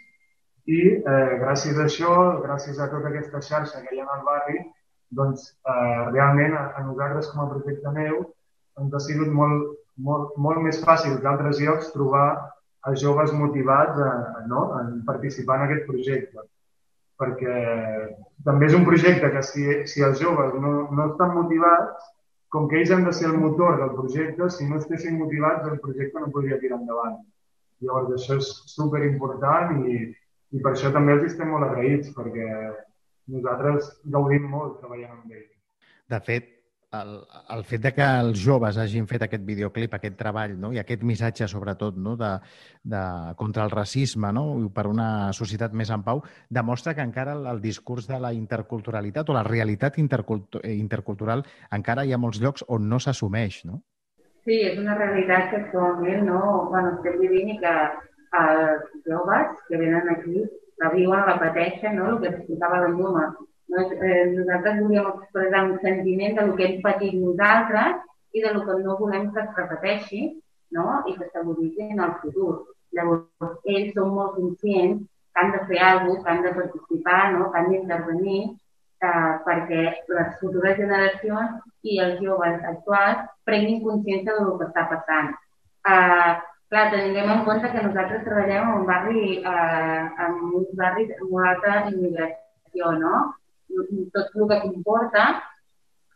i 0.67 0.81
eh, 0.97 1.37
gràcies 1.43 1.77
a 1.79 1.85
això, 1.87 2.15
gràcies 2.43 2.81
a 2.83 2.89
tota 2.91 3.13
aquesta 3.13 3.39
xarxa 3.49 3.83
que 3.85 3.95
hi 3.95 4.03
ha 4.03 4.09
al 4.17 4.25
barri, 4.27 4.59
doncs 5.09 5.51
eh, 5.67 6.01
realment 6.11 6.55
a, 6.57 6.63
a 6.77 6.83
nosaltres 6.83 7.29
com 7.31 7.43
a 7.43 7.49
projecte 7.53 7.93
meu 7.95 8.25
ens 8.81 8.93
ha 8.93 9.01
sigut 9.01 9.31
molt, 9.33 9.77
molt, 10.07 10.35
molt 10.37 10.61
més 10.65 10.79
fàcil 10.83 11.17
que 11.21 11.29
altres 11.29 11.61
llocs 11.63 11.93
trobar 11.93 12.27
a 12.87 12.93
joves 12.95 13.33
motivats 13.33 13.99
a, 13.99 14.11
a, 14.39 14.43
no? 14.47 14.67
a 14.77 14.83
participar 15.07 15.59
en 15.59 15.65
aquest 15.67 15.87
projecte. 15.87 16.45
Perquè 17.17 17.55
també 18.45 18.67
és 18.69 18.75
un 18.77 18.85
projecte 18.85 19.31
que 19.33 19.41
si, 19.43 19.65
si 19.89 20.03
els 20.05 20.21
joves 20.21 20.53
no, 20.61 20.73
no 20.93 21.07
estan 21.11 21.33
motivats, 21.35 22.11
com 22.53 22.67
que 22.69 22.77
ells 22.79 22.93
han 22.95 23.03
de 23.07 23.13
ser 23.15 23.31
el 23.31 23.39
motor 23.41 23.79
del 23.81 23.95
projecte, 23.97 24.49
si 24.53 24.67
no 24.69 24.77
estessin 24.77 25.17
motivats, 25.19 25.65
el 25.67 25.81
projecte 25.83 26.21
no 26.21 26.31
podria 26.31 26.59
tirar 26.61 26.77
endavant. 26.79 27.17
Llavors, 27.83 28.13
això 28.15 28.37
és 28.39 28.51
super 28.71 29.01
important 29.05 29.81
i, 29.89 29.97
i 30.55 30.61
per 30.63 30.71
això 30.71 30.93
també 30.93 31.17
els 31.17 31.27
estem 31.27 31.51
molt 31.51 31.67
agraïts, 31.67 32.13
perquè 32.15 32.47
nosaltres 33.31 33.89
gaudim 34.13 34.47
molt 34.51 34.79
treballant 34.81 35.17
amb 35.17 35.33
ells. 35.33 35.51
De 36.07 36.19
fet, 36.23 36.53
el, 36.95 37.09
el 37.51 37.63
fet 37.67 37.81
de 37.83 37.91
que 37.95 38.05
els 38.21 38.39
joves 38.39 38.77
hagin 38.79 39.07
fet 39.09 39.25
aquest 39.25 39.43
videoclip, 39.47 39.93
aquest 39.93 40.15
treball 40.19 40.53
no? 40.59 40.71
i 40.73 40.79
aquest 40.79 41.03
missatge, 41.07 41.47
sobretot, 41.51 41.97
no? 41.99 42.15
de, 42.19 42.29
de, 42.83 43.01
contra 43.39 43.65
el 43.67 43.73
racisme 43.73 44.31
no? 44.33 44.45
i 44.63 44.69
per 44.73 44.87
una 44.87 45.09
societat 45.35 45.75
més 45.75 45.91
en 45.91 46.05
pau, 46.05 46.23
demostra 46.49 46.95
que 46.95 47.03
encara 47.03 47.35
el, 47.35 47.45
el 47.51 47.61
discurs 47.63 48.07
de 48.07 48.19
la 48.23 48.31
interculturalitat 48.35 49.29
o 49.29 49.35
la 49.35 49.43
realitat 49.47 49.99
intercultu 50.03 50.63
intercultural 50.71 51.43
encara 51.75 52.05
hi 52.05 52.15
ha 52.15 52.21
molts 52.21 52.41
llocs 52.43 52.65
on 52.67 52.87
no 52.89 53.01
s'assumeix, 53.03 53.63
no? 53.67 53.81
Sí, 54.47 54.61
és 54.63 54.77
una 54.79 54.95
realitat 54.95 55.49
que 55.51 55.57
actualment 55.59 56.23
no, 56.29 56.39
bueno, 56.71 56.93
estem 56.95 57.19
vivint 57.19 57.51
i 57.51 57.57
que 57.59 57.73
els 58.37 58.93
joves 59.03 59.59
que 59.67 59.79
venen 59.81 60.07
aquí 60.13 60.45
la 60.81 60.89
viuen, 60.93 61.25
la 61.25 61.37
pateixen, 61.41 61.95
no? 61.97 62.09
el 62.13 62.19
que 62.21 62.31
explicava 62.33 62.81
la 62.83 62.89
Lluma. 62.93 63.27
No? 63.67 63.83
Eh, 64.07 64.25
nosaltres 64.33 64.81
volíem 64.81 65.07
expressar 65.11 65.63
un 65.69 65.79
sentiment 65.83 66.37
de 66.37 66.45
lo 66.47 66.55
que 66.55 66.67
hem 66.67 66.77
patit 66.85 67.17
nosaltres 67.19 68.03
i 68.33 68.43
de 68.43 68.53
lo 68.53 68.63
que 68.65 68.77
no 68.83 68.97
volem 69.01 69.31
que 69.33 69.43
es 69.43 69.57
repeteixi 69.57 70.21
no? 70.77 70.87
i 71.07 71.15
que 71.17 71.29
s'aboritzi 71.31 71.89
en 71.91 72.03
el 72.05 72.13
futur. 72.21 72.53
Llavors, 72.95 73.57
ells 73.73 73.93
són 73.97 74.13
molt 74.15 74.37
conscients 74.37 75.03
que 75.03 75.43
han 75.43 75.51
de 75.55 75.65
fer 75.69 75.81
alguna 75.83 76.15
cosa, 76.15 76.23
que 76.23 76.31
han 76.35 76.45
de 76.45 76.53
participar, 76.61 77.21
no? 77.33 77.51
que 77.51 77.59
han 77.59 77.71
d'intervenir 77.73 78.41
eh, 78.47 79.33
perquè 79.47 79.81
les 80.17 80.37
futures 80.41 80.77
generacions 80.77 81.65
i 81.83 81.99
els 82.03 82.21
joves 82.23 82.63
actuals 82.71 83.25
prenguin 83.49 83.83
consciència 83.83 84.37
del 84.37 84.55
que 84.59 84.69
està 84.69 84.87
passant. 84.93 85.33
Eh, 85.87 86.33
Clar, 86.67 86.89
tinguem 86.91 87.29
en 87.31 87.43
compte 87.47 87.69
que 87.71 87.81
nosaltres 87.83 88.23
treballem 88.25 88.65
en 88.65 88.79
un 88.81 88.87
barri, 88.87 89.21
eh, 89.39 90.01
en 90.25 90.39
uns 90.59 90.71
barris 90.79 91.13
amb 91.17 91.35
una 91.37 91.51
alta 91.53 91.75
immigració, 91.91 92.91
no? 93.03 93.21
Tot 94.15 94.35
el 94.35 94.49
que 94.49 94.57
comporta 94.65 95.27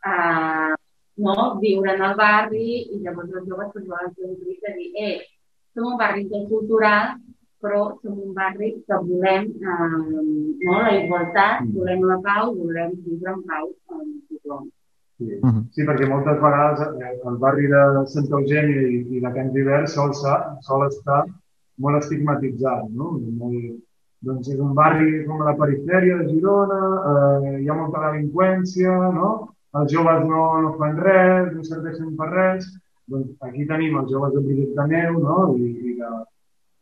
eh, 0.05 0.73
no? 1.17 1.35
viure 1.61 1.95
en 1.95 2.03
el 2.07 2.15
barri 2.19 2.67
i 2.81 2.99
llavors 3.03 3.35
els 3.39 3.47
joves 3.49 3.71
pues, 3.73 3.87
volen 3.87 4.15
fer 4.17 4.29
un 4.29 4.37
crit 4.41 4.67
de 4.67 4.73
dir 4.77 4.89
eh, 5.05 5.17
som 5.75 5.91
un 5.91 5.97
barri 6.01 6.27
cultural 6.31 7.15
però 7.61 7.81
som 8.01 8.19
un 8.27 8.33
barri 8.37 8.71
que 8.87 8.99
volem 9.07 9.49
eh, 9.53 9.99
no? 10.65 10.77
la 10.81 10.93
igualtat, 10.97 11.61
mm. 11.61 11.73
volem 11.77 12.05
la 12.11 12.19
pau, 12.27 12.55
volem 12.57 12.95
viure 13.05 13.35
en 13.35 13.43
pau 13.51 13.67
amb 13.95 14.31
tothom. 14.31 14.69
Sí. 15.21 15.37
Uh 15.43 15.49
-huh. 15.49 15.63
sí, 15.73 15.83
perquè 15.85 16.07
moltes 16.09 16.37
vegades 16.41 16.79
eh, 16.81 17.13
el 17.29 17.37
barri 17.37 17.67
de 17.67 17.81
Sant 18.13 18.27
Eugeni 18.37 18.73
i, 18.73 18.97
i 19.15 19.19
de 19.21 19.31
Can 19.35 19.51
Divert 19.53 19.87
sol, 19.87 20.13
sol 20.67 20.87
estar 20.87 21.25
molt 21.77 21.97
estigmatitzat, 22.01 22.89
no? 22.89 23.19
Molt, 23.41 23.75
doncs 24.25 24.49
és 24.49 24.59
un 24.59 24.73
barri 24.73 25.25
com 25.27 25.43
la 25.45 25.53
perifèria 25.61 26.17
de 26.17 26.27
Girona, 26.31 26.81
eh, 27.11 27.61
hi 27.61 27.69
ha 27.69 27.77
molta 27.81 28.01
delinqüència, 28.07 28.97
no? 29.19 29.29
Els 29.79 29.93
joves 29.93 30.25
no, 30.31 30.41
no 30.63 30.73
fan 30.79 30.97
res, 31.05 31.53
no 31.53 31.63
serveixen 31.69 32.15
per 32.17 32.29
res. 32.31 32.65
Doncs 33.11 33.29
aquí 33.47 33.67
tenim 33.69 33.97
els 34.01 34.11
joves 34.11 34.33
de 34.33 34.41
Projecte 34.47 34.87
Neu 34.87 35.19
no? 35.19 35.37
I, 35.57 35.69
i, 35.91 35.93
de, 35.99 36.11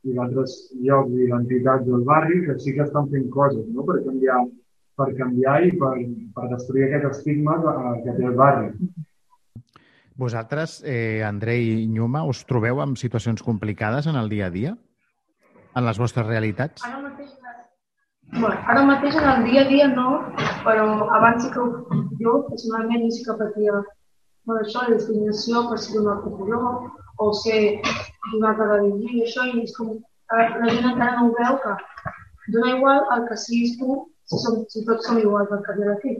i 0.07 0.15
d'altres 0.15 0.55
llocs 0.85 1.11
i 1.11 1.29
entitats 1.41 1.85
del 1.85 2.03
barri 2.07 2.45
que 2.45 2.57
sí 2.63 2.73
que 2.75 2.85
estan 2.87 3.09
fent 3.13 3.29
coses 3.35 3.65
no? 3.75 3.85
per 3.87 3.99
canviar 4.05 4.39
per 4.99 5.13
canviar 5.17 5.59
i 5.67 5.71
per, 5.79 5.93
per 6.35 6.49
destruir 6.51 6.87
aquest 6.87 7.07
estigma 7.13 7.57
que 8.03 8.15
té 8.17 8.27
el 8.27 8.35
barri. 8.39 8.69
Vosaltres, 10.19 10.81
eh, 10.83 11.23
Andrei 11.23 11.83
i 11.85 11.87
Nyuma, 11.87 12.25
us 12.27 12.43
trobeu 12.47 12.81
en 12.83 12.97
situacions 12.99 13.43
complicades 13.43 14.09
en 14.11 14.19
el 14.19 14.27
dia 14.31 14.49
a 14.49 14.55
dia? 14.55 14.73
En 15.75 15.85
les 15.85 16.01
vostres 16.01 16.27
realitats? 16.27 16.83
Ara 16.83 16.99
mateix, 17.05 17.37
bueno, 18.33 18.57
ara 18.73 18.83
mateix 18.89 19.15
en 19.15 19.29
el 19.31 19.47
dia 19.47 19.63
a 19.63 19.69
dia 19.69 19.87
no, 19.93 20.09
però 20.65 20.89
abans 21.15 21.45
sí 21.45 21.53
que 21.55 21.63
jo, 22.19 22.35
personalment, 22.49 23.07
sí 23.15 23.23
que 23.23 23.37
patia 23.39 23.79
per 24.49 24.59
això, 24.63 24.83
la 24.83 24.97
discriminació 24.97 25.63
per 25.69 25.79
ser 25.79 25.95
d'un 25.95 26.11
altre 26.11 26.35
color 26.41 26.67
o 27.23 27.31
ser 27.39 27.59
d'una 27.79 28.51
altra 28.51 28.69
religió 28.73 29.15
i 29.15 29.23
això, 29.25 29.47
i 29.47 29.63
és 29.63 29.75
com, 29.77 29.95
la 30.33 30.69
gent 30.73 30.91
encara 30.91 31.15
no 31.17 31.29
ho 31.29 31.35
veu 31.37 31.59
que 31.63 31.75
dona 32.55 32.75
igual 32.77 33.05
el 33.15 33.27
que 33.29 33.37
siguis 33.37 33.77
tu 33.79 33.99
si, 34.29 34.39
som, 34.43 34.61
si 34.69 34.85
tots 34.87 35.07
som 35.07 35.19
iguals 35.21 35.51
al 35.51 35.63
carrer 35.65 35.89
d'aquí. 35.91 36.15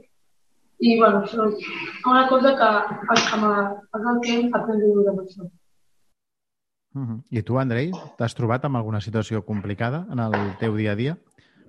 I, 0.80 0.96
bueno, 0.98 1.24
això 1.26 1.46
és 1.50 1.66
una 2.08 2.26
cosa 2.32 2.54
que 2.56 2.68
amb 3.36 3.48
el 3.50 4.22
temps 4.26 4.54
aprens 4.60 4.78
a 4.78 4.86
viure 4.86 5.12
amb 5.12 5.24
això. 5.26 5.50
Uh 6.96 7.02
-huh. 7.02 7.22
I 7.30 7.44
tu, 7.44 7.60
Andrei, 7.60 7.92
t'has 8.18 8.36
trobat 8.36 8.66
amb 8.66 8.78
alguna 8.78 9.02
situació 9.02 9.46
complicada 9.46 10.08
en 10.12 10.20
el 10.20 10.58
teu 10.60 10.76
dia 10.76 10.92
a 10.94 10.96
dia? 10.96 11.18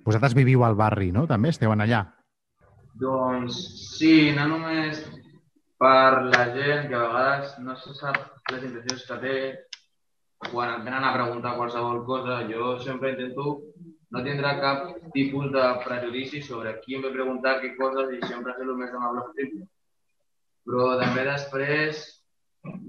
Vosaltres 0.03 0.33
viviu 0.33 0.63
al 0.63 0.75
barri, 0.75 1.11
no? 1.11 1.27
També 1.27 1.49
esteu 1.49 1.71
en 1.73 1.81
allà. 1.81 2.15
Doncs 2.93 3.53
sí, 3.97 4.33
no 4.35 4.47
només 4.47 5.05
per 5.77 6.23
la 6.23 6.45
gent 6.55 6.89
que 6.89 6.95
a 6.95 7.07
vegades 7.07 7.59
no 7.59 7.75
se 7.75 7.93
sap 7.93 8.17
les 8.51 8.63
intencions 8.63 9.05
que 9.07 9.17
té 9.17 9.35
quan 10.51 10.73
et 10.73 10.83
venen 10.83 11.03
a 11.03 11.13
preguntar 11.13 11.55
qualsevol 11.55 12.03
cosa. 12.05 12.41
Jo 12.49 12.79
sempre 12.79 13.11
intento 13.11 13.61
no 14.11 14.23
tindrà 14.25 14.55
cap 14.59 14.87
tipus 15.15 15.51
de 15.53 15.67
prejudici 15.85 16.41
sobre 16.43 16.73
qui 16.83 16.97
em 16.97 17.05
ve 17.05 17.13
preguntar 17.13 17.59
què 17.61 17.75
coses 17.77 18.11
i 18.17 18.19
sempre 18.27 18.55
ser 18.57 18.67
el 18.67 18.73
més 18.79 18.91
amable 18.95 19.23
possible. 19.29 19.67
Però 20.67 20.87
també 20.99 21.23
després 21.25 22.01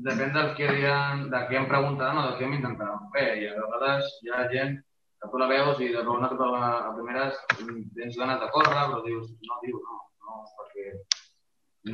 depèn 0.07 0.35
del 0.35 0.51
que 0.59 0.71
diran, 0.77 1.29
de 1.33 1.45
què 1.49 1.61
em 1.61 1.69
preguntaran 1.71 2.19
o 2.21 2.25
de 2.27 2.35
què 2.41 2.49
m'intentaran 2.51 3.07
fer. 3.15 3.29
I 3.39 3.49
a 3.53 3.55
vegades 3.61 4.11
hi 4.23 4.33
ha 4.33 4.49
gent 4.53 4.77
que 5.23 5.31
tu 5.31 5.39
la 5.39 5.49
veus 5.53 5.81
i 5.81 5.93
de 5.95 6.03
una 6.03 6.29
tota 6.33 6.51
la, 6.51 6.65
a 6.91 6.93
primeres 6.99 7.39
tens 7.55 8.19
ganes 8.19 8.43
de 8.43 8.51
córrer, 8.51 8.75
però 8.91 9.01
dius, 9.07 9.31
no, 9.47 9.61
diu, 9.63 9.79
no, 9.79 10.01
no, 10.27 10.43
perquè 10.59 10.89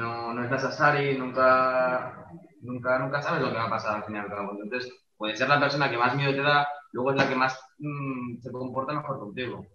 no, 0.01 0.11
no 0.33 0.47
és 0.47 0.51
necessari, 0.57 1.13
nunca, 1.21 1.49
nunca, 2.63 2.99
nunca 3.05 3.23
sabes 3.23 3.45
lo 3.45 3.53
que 3.53 3.61
va 3.61 3.69
a 3.69 3.77
pasar 3.77 3.97
al 3.97 4.05
final. 4.05 4.33
Entonces, 4.33 4.89
puede 5.17 5.37
ser 5.37 5.49
la 5.49 5.61
persona 5.61 5.91
que 5.91 5.99
más 5.99 6.17
miedo 6.17 6.33
te 6.33 6.43
da 6.43 6.67
luego 6.93 7.11
es 7.11 7.17
la 7.19 7.29
que 7.29 7.37
más 7.37 7.68
mmm, 7.79 8.39
se 8.41 8.53
comporta 8.53 8.93
mejor 8.93 9.19
contigo. 9.19 9.67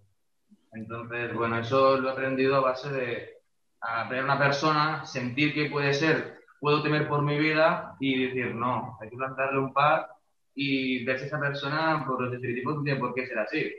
Entonces, 0.74 1.34
bueno, 1.34 1.60
eso 1.60 1.98
lo 1.98 2.10
he 2.10 2.12
aprendido 2.12 2.56
a 2.56 2.62
base 2.62 2.90
de 2.92 3.34
a 3.82 4.08
ver 4.10 4.22
a 4.22 4.24
una 4.24 4.40
persona, 4.40 5.06
sentir 5.06 5.54
que 5.54 5.70
puede 5.70 5.94
ser, 5.94 6.40
puedo 6.60 6.82
temer 6.82 7.08
por 7.08 7.22
mi 7.22 7.38
vida 7.38 7.96
y 8.00 8.28
decir, 8.28 8.56
no, 8.56 8.98
hay 9.02 9.10
que 9.10 9.18
plantarle 9.18 9.60
un 9.60 9.74
par 9.74 10.08
y 10.56 11.04
ver 11.04 11.20
si 11.20 11.26
esa 11.26 11.40
persona, 11.40 12.04
por 12.06 12.22
los 12.22 12.34
estereotipos, 12.34 12.84
tiene 12.84 13.00
por 13.00 13.14
qué 13.14 13.28
ser 13.28 13.40
así. 13.40 13.74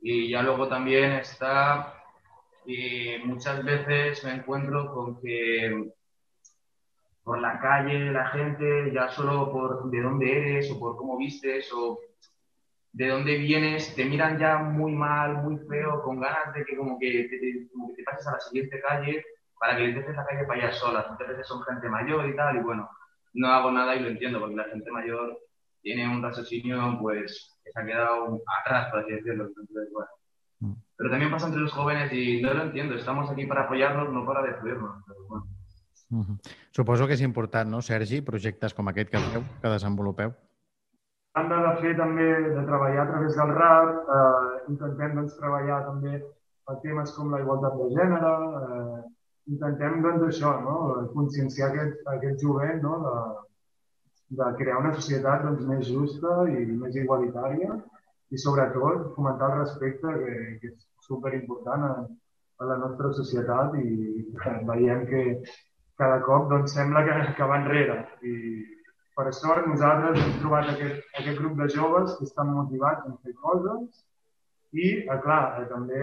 Y 0.00 0.30
ya 0.30 0.42
luego 0.42 0.68
también 0.68 1.12
está, 1.12 1.94
y 2.64 3.18
muchas 3.24 3.64
veces 3.64 4.24
me 4.24 4.32
encuentro 4.32 4.92
con 4.94 5.20
que 5.20 5.92
por 7.22 7.40
la 7.40 7.60
calle 7.60 8.10
la 8.10 8.28
gente, 8.28 8.90
ya 8.92 9.10
solo 9.10 9.52
por 9.52 9.90
de 9.90 10.00
dónde 10.00 10.32
eres 10.32 10.70
o 10.70 10.78
por 10.78 10.96
cómo 10.96 11.18
vistes 11.18 11.70
o 11.74 11.98
de 12.92 13.08
dónde 13.08 13.38
vienes, 13.38 13.94
te 13.94 14.04
miran 14.04 14.38
ya 14.38 14.58
muy 14.58 14.92
mal, 14.92 15.42
muy 15.42 15.58
feo, 15.68 16.02
con 16.02 16.20
ganas 16.20 16.54
de 16.54 16.64
que 16.64 16.76
como 16.76 16.98
que 16.98 17.28
te, 17.28 17.68
como 17.72 17.88
que 17.88 17.96
te 17.96 18.02
pases 18.04 18.26
a 18.26 18.32
la 18.32 18.40
siguiente 18.40 18.80
calle 18.80 19.24
para 19.58 19.76
que 19.76 19.88
les 19.88 19.96
dejes 19.96 20.16
la 20.16 20.26
calle 20.26 20.44
para 20.46 20.62
allá 20.62 20.72
solas. 20.72 21.10
Muchas 21.10 21.28
veces 21.28 21.46
son 21.46 21.62
gente 21.62 21.88
mayor 21.88 22.28
y 22.28 22.36
tal, 22.36 22.56
y 22.56 22.60
bueno, 22.60 22.88
no 23.34 23.48
hago 23.48 23.70
nada 23.70 23.94
y 23.94 24.00
lo 24.00 24.08
entiendo, 24.08 24.40
porque 24.40 24.56
la 24.56 24.64
gente 24.64 24.90
mayor 24.90 25.38
tiene 25.82 26.08
un 26.08 26.22
raciocinio 26.22 26.98
pues 27.00 27.56
que 27.64 27.70
se 27.72 27.80
ha 27.80 27.84
quedado 27.86 28.42
atrás, 28.60 28.90
por 28.90 29.00
así 29.00 29.12
decirlo. 29.12 29.46
Entonces, 29.46 29.88
bueno. 29.92 30.08
Mm. 30.60 30.72
Pero 30.96 31.10
también 31.10 31.30
pasa 31.30 31.46
entre 31.46 31.62
los 31.62 31.72
jóvenes 31.72 32.12
y 32.12 32.42
no 32.42 32.54
lo 32.54 32.64
entiendo, 32.64 32.94
estamos 32.94 33.30
aquí 33.30 33.46
para 33.46 33.62
apoyarlos, 33.62 34.12
no 34.12 34.26
para 34.26 34.42
destruirnos. 34.42 35.04
Pero 35.06 35.18
bueno. 35.28 35.46
Uh 36.10 36.24
-huh. 36.24 36.38
Suposo 36.70 37.06
que 37.06 37.12
és 37.12 37.20
important, 37.20 37.68
no, 37.68 37.82
Sergi, 37.82 38.22
projectes 38.22 38.72
com 38.72 38.88
aquest 38.88 39.10
que 39.10 39.18
feu, 39.18 39.42
que 39.60 39.68
desenvolupeu? 39.68 40.32
Banda 41.38 41.58
de 41.66 41.74
fer 41.82 41.94
també, 41.98 42.26
de 42.56 42.64
treballar 42.66 43.04
a 43.04 43.10
través 43.12 43.36
del 43.38 43.54
rap, 43.58 44.10
eh, 44.16 44.72
intentem 44.72 45.14
doncs, 45.18 45.38
treballar 45.38 45.84
també 45.86 46.20
temes 46.82 47.12
com 47.16 47.30
la 47.32 47.40
igualtat 47.40 47.76
de 47.80 47.86
gènere, 47.96 48.32
eh, 48.62 49.02
intentem 49.54 50.00
doncs, 50.04 50.24
això, 50.28 50.54
no? 50.64 50.78
conscienciar 51.14 51.70
aquest, 51.70 52.02
aquest 52.14 52.42
jovent 52.44 52.82
no? 52.84 52.98
de, 53.06 53.14
de 54.40 54.50
crear 54.60 54.82
una 54.82 54.94
societat 54.98 55.46
doncs, 55.46 55.64
més 55.70 55.86
justa 55.88 56.42
i 56.52 56.66
més 56.82 56.98
igualitària 57.02 57.78
i 58.28 58.40
sobretot 58.42 59.14
fomentar 59.14 59.52
el 59.52 59.62
respecte, 59.62 60.16
que, 60.24 60.34
que 60.60 60.72
és 60.74 60.88
superimportant 61.06 61.86
en, 61.88 62.08
a 62.58 62.66
la 62.68 62.76
nostra 62.82 63.12
societat 63.16 63.76
i 63.78 64.26
veiem 64.68 65.06
que 65.08 65.22
cada 65.98 66.18
cop 66.26 66.50
doncs, 66.50 66.74
sembla 66.74 67.04
que, 67.06 67.14
que 67.38 67.48
va 67.48 67.62
enrere. 67.62 68.02
I 68.26 68.34
per 69.18 69.32
sort 69.34 69.66
nosaltres 69.66 70.20
hem 70.22 70.36
trobat 70.38 70.68
aquest, 70.72 71.00
aquest 71.18 71.40
grup 71.40 71.56
de 71.58 71.66
joves 71.74 72.14
que 72.18 72.26
estan 72.28 72.52
motivats 72.54 73.06
a 73.08 73.14
fer 73.24 73.34
coses 73.42 74.04
i, 74.72 74.86
eh, 75.00 75.16
clar, 75.24 75.40
eh, 75.58 75.64
també 75.72 76.02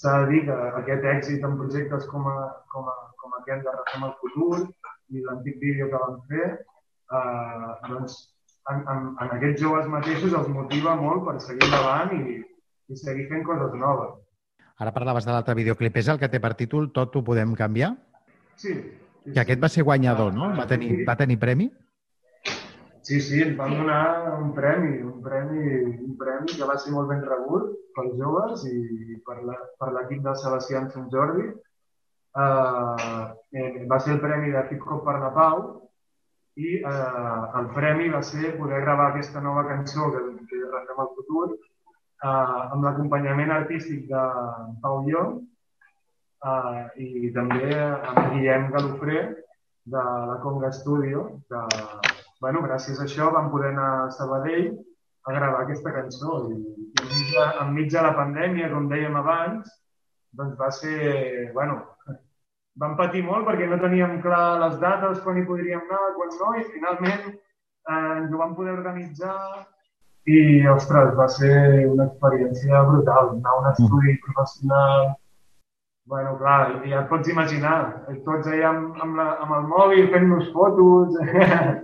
s'ha 0.00 0.14
de 0.22 0.30
dir 0.30 0.44
que 0.46 0.56
aquest 0.80 1.04
èxit 1.12 1.44
en 1.44 1.58
projectes 1.60 2.06
com, 2.12 2.28
a, 2.30 2.46
com, 2.72 2.88
a, 2.88 2.94
com 3.20 3.36
aquest 3.40 3.66
de 3.66 3.74
Refem 3.76 4.08
el 4.08 4.16
Futur 4.22 4.62
i 5.12 5.26
l'antic 5.26 5.60
vídeo 5.60 5.90
que 5.92 6.00
vam 6.06 6.16
fer, 6.30 6.48
eh, 7.18 7.68
doncs 7.90 8.16
en, 8.72 8.80
en, 8.80 9.06
en 9.20 9.36
aquests 9.36 9.60
joves 9.60 9.90
mateixos 9.92 10.32
els 10.40 10.48
motiva 10.48 10.96
molt 10.96 11.26
per 11.28 11.36
seguir 11.44 11.68
endavant 11.68 12.16
i, 12.16 12.40
i 12.88 13.00
seguir 13.04 13.28
fent 13.28 13.44
coses 13.44 13.76
noves. 13.76 14.16
Ara 14.80 14.94
parlaves 14.94 15.26
de 15.26 15.34
l'altre 15.34 15.54
videoclip. 15.54 16.00
És 16.00 16.08
el 16.10 16.18
que 16.18 16.30
té 16.30 16.40
per 16.42 16.54
títol 16.58 16.88
Tot 16.96 17.14
ho 17.14 17.22
podem 17.22 17.52
canviar? 17.54 17.92
Sí. 18.56 18.72
sí 18.72 19.34
I 19.36 19.38
aquest 19.42 19.60
va 19.62 19.70
ser 19.70 19.84
guanyador, 19.86 20.32
no? 20.34 20.48
Va 20.56 20.66
tenir, 20.70 21.04
va 21.06 21.14
tenir 21.20 21.36
premi? 21.42 21.68
Sí, 23.04 23.20
sí, 23.20 23.42
ens 23.44 23.56
van 23.58 23.74
donar 23.76 24.02
un 24.40 24.54
premi, 24.56 24.94
un 25.04 25.20
premi, 25.22 25.62
un 26.06 26.14
premi 26.16 26.54
que 26.56 26.68
va 26.68 26.78
ser 26.80 26.94
molt 26.94 27.10
ben 27.12 27.20
rebut 27.28 27.74
pels 27.96 28.14
joves 28.16 28.64
i 28.70 29.18
per 29.26 29.36
l'equip 29.44 30.22
de 30.24 30.32
Sebastià 30.40 30.80
en 30.80 30.90
Sant 30.94 31.10
Jordi. 31.12 31.50
Uh, 32.34 33.28
eh, 33.54 33.84
va 33.90 33.98
ser 34.02 34.16
el 34.16 34.22
premi 34.22 34.50
de 34.50 34.62
Hip 34.70 34.88
Hop 34.88 35.04
per 35.06 35.18
la 35.20 35.28
Pau 35.36 35.60
i 36.56 36.76
eh, 36.78 37.42
el 37.60 37.68
premi 37.74 38.08
va 38.10 38.22
ser 38.22 38.54
poder 38.58 38.80
gravar 38.82 39.08
aquesta 39.10 39.40
nova 39.42 39.66
cançó 39.68 40.10
que, 40.14 40.22
que 40.50 40.58
al 40.96 41.08
futur 41.16 41.46
eh, 41.50 42.28
amb 42.28 42.84
l'acompanyament 42.86 43.50
artístic 43.50 44.06
de 44.10 44.24
Pau 44.82 45.02
Llong 45.06 45.40
eh, 46.50 46.84
i 47.06 47.32
també 47.34 47.70
amb 47.74 48.20
Guillem 48.34 48.68
Galofré 48.74 49.24
de 49.94 50.04
la 50.30 50.38
Conga 50.44 50.70
Studio 50.72 51.26
que, 51.50 51.64
bueno, 52.40 52.62
gràcies 52.66 53.00
a 53.00 53.06
això 53.06 53.30
vam 53.34 53.50
poder 53.52 53.72
anar 53.72 53.90
a 54.04 54.10
Sabadell 54.16 54.72
a 55.24 55.32
gravar 55.32 55.62
aquesta 55.64 55.92
cançó 55.94 56.42
i, 56.50 56.58
i 56.58 57.02
enmig, 57.02 57.30
de, 57.32 57.46
enmig 57.64 57.90
de 57.92 58.04
la 58.06 58.12
pandèmia, 58.18 58.70
com 58.72 58.88
dèiem 58.90 59.16
abans, 59.20 59.70
doncs 60.36 60.58
va 60.60 60.70
ser, 60.74 61.50
bueno, 61.54 61.80
vam 62.80 62.96
patir 62.98 63.22
molt 63.24 63.46
perquè 63.48 63.68
no 63.70 63.80
teníem 63.80 64.18
clar 64.24 64.60
les 64.64 64.78
dates, 64.82 65.22
quan 65.24 65.38
hi 65.38 65.46
podríem 65.48 65.84
anar, 65.86 66.12
quan 66.18 66.34
no, 66.40 66.52
i 66.60 66.66
finalment 66.74 67.28
eh, 67.30 68.12
ens 68.18 68.32
ho 68.34 68.40
vam 68.40 68.56
poder 68.58 68.74
organitzar 68.76 69.38
i, 70.24 70.64
ostres, 70.72 71.12
va 71.16 71.28
ser 71.28 71.84
una 71.90 72.08
experiència 72.08 72.80
brutal, 72.88 73.36
anar 73.36 73.52
a 73.52 73.60
un 73.60 73.70
estudi 73.74 74.14
mm. 74.14 74.24
professional, 74.24 75.12
Bueno, 76.06 76.34
clar, 76.36 76.82
ja 76.84 76.98
et 77.00 77.06
pots 77.08 77.30
imaginar, 77.32 77.78
tots 78.26 78.48
allà 78.52 78.74
amb, 78.74 78.98
amb, 79.00 79.14
la, 79.16 79.24
amb 79.40 79.54
el 79.56 79.62
mòbil 79.70 80.10
fent-nos 80.12 80.50
fotos. 80.52 81.16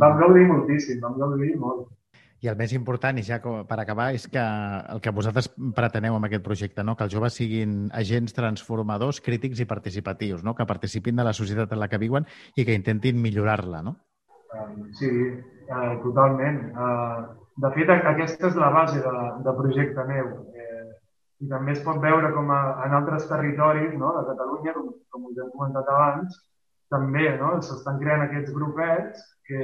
vam 0.00 0.16
gaudir 0.20 0.46
moltíssim, 0.48 1.00
vam 1.02 1.18
gaudir 1.20 1.54
molt. 1.60 1.90
I 2.44 2.50
el 2.52 2.58
més 2.60 2.74
important, 2.76 3.16
i 3.16 3.22
ja 3.24 3.38
per 3.40 3.76
acabar, 3.80 4.10
és 4.12 4.26
que 4.28 4.42
el 4.92 5.00
que 5.00 5.12
vosaltres 5.16 5.46
preteneu 5.76 6.18
amb 6.18 6.26
aquest 6.28 6.42
projecte, 6.44 6.84
no? 6.84 6.92
que 6.96 7.06
els 7.06 7.14
joves 7.14 7.38
siguin 7.40 7.86
agents 7.96 8.36
transformadors, 8.36 9.22
crítics 9.24 9.62
i 9.64 9.66
participatius, 9.70 10.42
no? 10.44 10.52
que 10.54 10.66
participin 10.68 11.16
de 11.16 11.24
la 11.24 11.32
societat 11.32 11.72
en 11.72 11.80
la 11.80 11.88
que 11.88 12.02
viuen 12.02 12.28
i 12.56 12.66
que 12.68 12.76
intentin 12.76 13.22
millorar-la, 13.22 13.80
no? 13.86 13.96
Sí, 14.98 15.08
uh, 15.08 15.94
totalment. 16.04 16.60
Uh, 16.76 17.32
de 17.64 17.70
fet, 17.78 17.94
aquesta 17.94 18.50
és 18.50 18.58
la 18.60 18.68
base 18.74 19.00
de, 19.00 19.14
de 19.46 19.54
Projecte 19.56 20.04
Neu. 20.10 20.28
Eh, 20.58 20.84
I 21.46 21.48
també 21.50 21.72
es 21.72 21.80
pot 21.86 21.96
veure 22.02 22.28
com 22.34 22.50
a, 22.52 22.60
en 22.84 22.98
altres 22.98 23.24
territoris 23.30 23.94
no? 23.96 24.12
de 24.18 24.26
Catalunya, 24.28 24.74
com, 24.76 24.92
com 25.14 25.30
us 25.30 25.40
hem 25.40 25.48
comentat 25.54 25.88
abans, 25.96 26.36
també 26.92 27.30
no? 27.40 27.54
s'estan 27.64 28.02
creant 28.02 28.26
aquests 28.26 28.52
grupets 28.52 29.24
que 29.48 29.60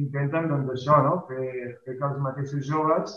intenten 0.00 0.48
doncs, 0.50 0.72
això, 0.74 0.98
no? 1.04 1.18
fer, 1.28 1.76
fer 1.84 1.98
que 1.98 2.08
els 2.08 2.18
mateixos 2.24 2.64
joves 2.68 3.14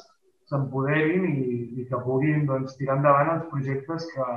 s'empoderin 0.50 1.26
i, 1.30 1.46
i 1.82 1.88
que 1.90 2.02
puguin 2.06 2.46
doncs, 2.50 2.76
tirar 2.80 3.00
endavant 3.00 3.32
els 3.36 3.48
projectes 3.52 4.08
que, 4.12 4.28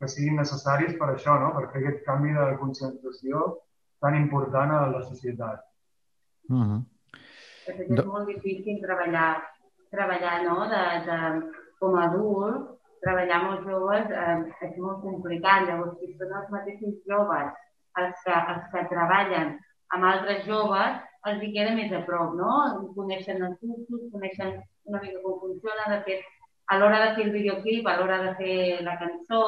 que 0.00 0.10
siguin 0.12 0.40
necessaris 0.40 0.96
per 1.00 1.12
això, 1.12 1.38
no? 1.42 1.52
per 1.56 1.68
fer 1.72 1.82
aquest 1.82 2.02
canvi 2.08 2.34
de 2.36 2.48
conscienciació 2.62 3.44
tan 4.02 4.16
important 4.18 4.74
a 4.74 4.82
la 4.92 5.02
societat. 5.06 5.62
Uh 6.48 6.64
-huh. 6.64 6.80
És 7.68 8.04
molt 8.04 8.26
difícil 8.26 8.80
treballar, 8.82 9.42
treballar 9.90 10.36
no? 10.44 10.58
de, 10.72 10.84
de, 11.08 11.18
com 11.78 11.96
a 11.96 12.04
adult, 12.08 12.78
treballar 13.04 13.40
amb 13.40 13.50
els 13.52 13.64
joves 13.66 14.10
eh, 14.10 14.66
és 14.66 14.76
molt 14.76 15.02
complicat. 15.02 15.66
Llavors, 15.68 15.98
si 16.00 16.12
són 16.18 16.32
els 16.40 16.50
mateixos 16.54 16.94
joves 17.06 17.52
els 17.98 18.22
que, 18.24 18.36
els 18.54 18.64
que 18.72 18.86
treballen 18.94 19.58
amb 19.94 20.08
altres 20.08 20.44
joves, 20.46 20.98
els 21.28 21.42
hi 21.42 21.52
queda 21.54 21.74
més 21.76 21.92
a 21.92 22.02
prop, 22.08 22.34
no? 22.38 22.50
Coneixen 22.96 23.42
els 23.44 23.56
cursos, 23.60 24.04
coneixen 24.12 24.58
una 24.88 25.00
mica 25.04 25.22
com 25.24 25.38
funciona. 25.44 25.88
De 25.94 26.00
fet, 26.08 26.26
a 26.68 26.78
l'hora 26.80 27.00
de 27.04 27.14
fer 27.16 27.26
el 27.28 27.32
videoclip, 27.36 27.88
a 27.88 27.96
l'hora 27.98 28.18
de 28.26 28.34
fer 28.40 28.58
la 28.86 28.98
cançó, 29.00 29.42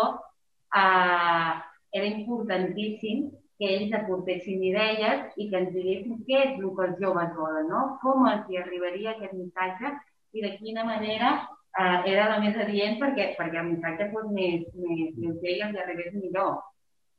eh, 0.81 1.53
era 2.01 2.11
importantíssim 2.11 3.29
que 3.61 3.71
ells 3.77 3.95
aportessin 3.97 4.63
idees 4.65 5.35
i 5.37 5.49
que 5.51 5.59
ens 5.61 5.73
diguessin 5.75 6.21
què 6.29 6.39
és 6.47 6.53
el 6.59 6.71
que 6.77 6.87
els 6.89 7.01
joves 7.03 7.33
volen, 7.37 7.69
no? 7.69 7.83
Com 8.05 8.29
els 8.31 8.49
hi 8.49 8.61
arribaria 8.61 9.15
aquest 9.15 9.37
missatge 9.37 9.95
i 10.33 10.45
de 10.47 10.55
quina 10.61 10.87
manera 10.89 11.33
eh, 11.77 11.99
era 12.13 12.29
la 12.33 12.39
més 12.45 12.57
adient 12.57 12.97
perquè, 13.03 13.35
perquè 13.39 13.61
el 13.61 13.73
missatge 13.75 14.09
fos 14.15 14.31
més, 14.37 14.65
més 14.81 15.19
lleuger 15.19 15.59
i 15.59 15.65
els 15.69 15.83
arribés 15.85 16.15
millor. 16.17 16.55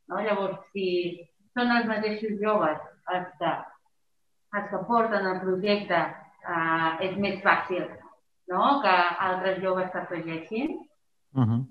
No? 0.09 0.23
Llavors, 0.25 0.57
si 0.73 0.87
són 1.53 1.71
els 1.75 1.85
mateixos 1.91 2.39
joves 2.41 2.81
els 3.17 3.35
que 3.39 3.51
els 4.51 4.69
que 4.69 4.79
porten 4.87 5.27
el 5.27 5.39
projecte 5.43 5.99
eh, 5.99 7.07
és 7.07 7.17
més 7.17 7.37
fàcil 7.43 7.85
no? 8.51 8.81
que 8.83 8.95
altres 9.27 9.61
joves 9.63 9.91
que 9.91 10.01
afegeixin. 10.01 10.79
Uh 11.33 11.45
-huh. 11.45 11.61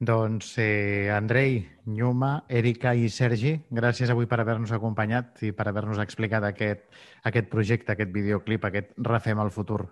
Doncs, 0.00 0.58
eh, 0.58 1.10
Andrei, 1.10 1.68
Nyuma, 1.86 2.44
Erika 2.48 2.94
i 2.94 3.08
Sergi, 3.08 3.60
gràcies 3.70 4.10
avui 4.10 4.26
per 4.26 4.38
haver-nos 4.40 4.72
acompanyat 4.72 5.42
i 5.42 5.50
per 5.52 5.66
haver-nos 5.68 5.98
explicat 5.98 6.44
aquest, 6.44 6.84
aquest 7.24 7.48
projecte, 7.48 7.92
aquest 7.92 8.12
videoclip, 8.12 8.64
aquest 8.64 8.92
Refem 8.96 9.40
el 9.40 9.50
futur. 9.50 9.88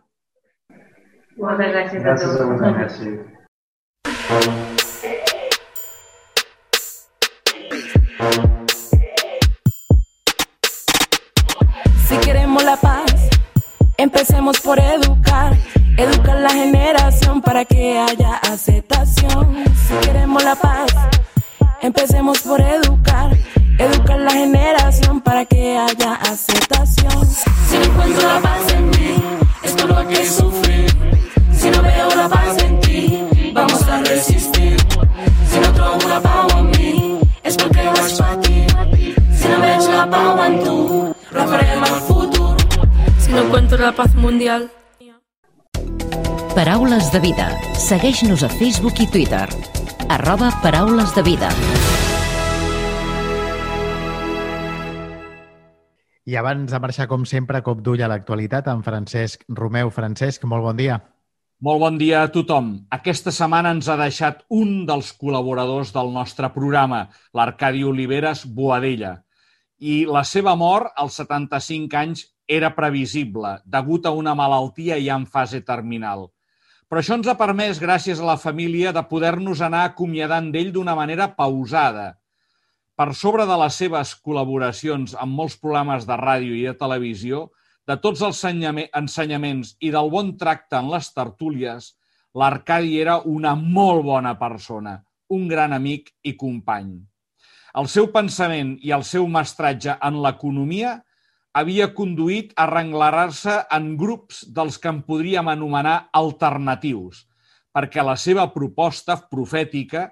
Moltes 1.37 1.73
gràcies, 1.73 2.03
gràcies 2.03 2.31
a 2.31 2.39
tots. 2.39 2.61
Gràcies 2.61 3.09
a 3.09 3.27
vosaltres. 4.31 4.66
Empecemos 14.07 14.61
por 14.61 14.79
educar, 14.79 15.53
educar 15.97 16.37
la 16.37 16.51
generación 16.51 17.43
para 17.43 17.65
que 17.65 17.99
haya 17.99 18.37
aceptación. 18.37 19.65
Si 19.85 19.95
queremos 20.07 20.45
la 20.45 20.55
paz, 20.55 20.87
empecemos 21.83 22.39
por 22.43 22.61
educar, 22.61 23.16
mundial. 44.47 44.71
Paraules 46.55 47.11
de 47.13 47.21
vida. 47.21 47.51
Segueix-nos 47.75 48.43
a 48.43 48.49
Facebook 48.49 49.01
i 49.03 49.07
Twitter. 49.11 49.49
Arroba 50.09 50.51
Paraules 50.63 51.15
de 51.15 51.23
vida. 51.23 51.51
I 56.27 56.35
abans 56.37 56.73
de 56.73 56.79
marxar, 56.81 57.07
com 57.07 57.27
sempre, 57.27 57.63
cop 57.63 57.83
d'ull 57.83 58.03
a 58.03 58.09
l'actualitat, 58.09 58.69
amb 58.69 58.85
Francesc 58.85 59.45
Romeu. 59.49 59.91
Francesc, 59.91 60.45
molt 60.45 60.65
bon 60.65 60.77
dia. 60.77 60.99
Molt 61.61 61.81
bon 61.81 61.99
dia 61.99 62.23
a 62.23 62.31
tothom. 62.33 62.87
Aquesta 62.91 63.33
setmana 63.33 63.71
ens 63.77 63.89
ha 63.89 63.97
deixat 63.97 64.43
un 64.51 64.87
dels 64.87 65.13
col·laboradors 65.17 65.93
del 65.95 66.11
nostre 66.13 66.51
programa, 66.53 67.07
l'Arcadi 67.33 67.85
Oliveres 67.85 68.45
Boadella. 68.47 69.23
I 69.79 70.05
la 70.09 70.25
seva 70.25 70.57
mort, 70.57 70.91
als 70.97 71.21
75 71.21 71.97
anys, 71.97 72.27
era 72.49 72.73
previsible, 72.75 73.59
degut 73.65 74.07
a 74.07 74.13
una 74.15 74.35
malaltia 74.39 74.99
ja 75.03 75.19
en 75.19 75.27
fase 75.27 75.61
terminal. 75.61 76.29
Però 76.87 77.03
això 77.03 77.17
ens 77.19 77.27
ha 77.27 77.35
permès, 77.39 77.81
gràcies 77.83 78.21
a 78.23 78.29
la 78.29 78.39
família, 78.39 78.93
de 78.95 79.03
poder-nos 79.11 79.61
anar 79.65 79.83
acomiadant 79.89 80.53
d'ell 80.55 80.71
d'una 80.73 80.95
manera 80.95 81.33
pausada. 81.35 82.15
Per 82.97 83.11
sobre 83.13 83.45
de 83.45 83.57
les 83.61 83.75
seves 83.75 84.15
col·laboracions 84.23 85.17
amb 85.19 85.35
molts 85.37 85.59
programes 85.59 86.07
de 86.07 86.17
ràdio 86.17 86.55
i 86.55 86.63
de 86.69 86.77
televisió, 86.79 87.49
de 87.87 87.97
tots 88.03 88.23
els 88.23 88.39
ensenyaments 88.47 89.75
i 89.81 89.91
del 89.95 90.09
bon 90.11 90.33
tracte 90.39 90.79
en 90.79 90.89
les 90.95 91.11
tertúlies, 91.15 91.93
l'Arcadi 92.35 93.01
era 93.01 93.19
una 93.25 93.55
molt 93.59 94.05
bona 94.07 94.37
persona, 94.39 95.01
un 95.35 95.47
gran 95.49 95.75
amic 95.75 96.11
i 96.23 96.37
company. 96.39 96.97
El 97.77 97.91
seu 97.93 98.09
pensament 98.13 98.77
i 98.83 98.95
el 98.97 99.05
seu 99.05 99.27
mestratge 99.29 99.99
en 100.09 100.23
l'economia 100.25 100.97
havia 101.57 101.89
conduït 101.97 102.53
a 102.61 102.67
renglarar-se 102.69 103.55
en 103.73 103.95
grups 103.97 104.43
dels 104.53 104.77
que 104.77 104.91
en 104.93 105.01
podríem 105.07 105.49
anomenar 105.49 106.11
alternatius, 106.13 107.23
perquè 107.73 108.05
la 108.05 108.17
seva 108.21 108.45
proposta 108.53 109.17
profètica 109.31 110.11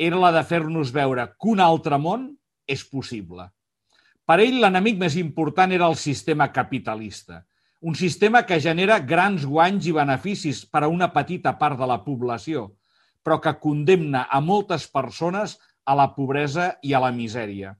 era 0.00 0.18
la 0.18 0.32
de 0.34 0.42
fer-nos 0.46 0.90
veure 0.90 1.28
que 1.36 1.52
un 1.52 1.62
altre 1.62 1.98
món 1.98 2.26
és 2.66 2.82
possible. 2.82 3.46
Per 4.26 4.38
ell, 4.42 4.58
l'enemic 4.62 4.98
més 4.98 5.16
important 5.20 5.70
era 5.74 5.86
el 5.90 5.96
sistema 5.98 6.50
capitalista, 6.50 7.44
un 7.80 7.94
sistema 7.94 8.42
que 8.46 8.60
genera 8.60 8.98
grans 8.98 9.46
guanys 9.46 9.86
i 9.88 9.94
beneficis 9.96 10.64
per 10.66 10.84
a 10.84 10.90
una 10.90 11.12
petita 11.14 11.54
part 11.58 11.78
de 11.78 11.86
la 11.86 12.02
població, 12.04 12.66
però 13.22 13.38
que 13.40 13.54
condemna 13.62 14.26
a 14.28 14.40
moltes 14.40 14.90
persones 14.90 15.58
a 15.86 15.94
la 15.96 16.10
pobresa 16.16 16.72
i 16.82 16.94
a 16.94 17.00
la 17.00 17.14
misèria. 17.14 17.76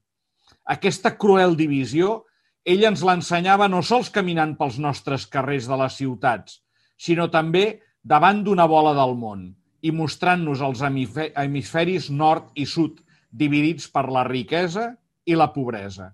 Aquesta 0.65 1.17
cruel 1.19 1.57
divisió 1.59 2.25
ell 2.71 2.85
ens 2.87 3.03
l'ensenyava 3.07 3.67
no 3.73 3.81
sols 3.83 4.11
caminant 4.15 4.53
pels 4.59 4.79
nostres 4.79 5.27
carrers 5.27 5.67
de 5.71 5.79
les 5.81 5.97
ciutats, 5.99 6.61
sinó 6.97 7.27
també 7.33 7.81
davant 8.03 8.45
d'una 8.45 8.67
bola 8.71 8.93
del 8.95 9.17
món 9.19 9.49
i 9.83 9.91
mostrant-nos 9.97 10.61
els 10.61 10.83
hemisferis 10.85 12.11
nord 12.13 12.51
i 12.55 12.67
sud 12.69 13.01
dividits 13.31 13.89
per 13.89 14.07
la 14.13 14.27
riquesa 14.29 14.91
i 15.25 15.37
la 15.39 15.49
pobresa. 15.55 16.13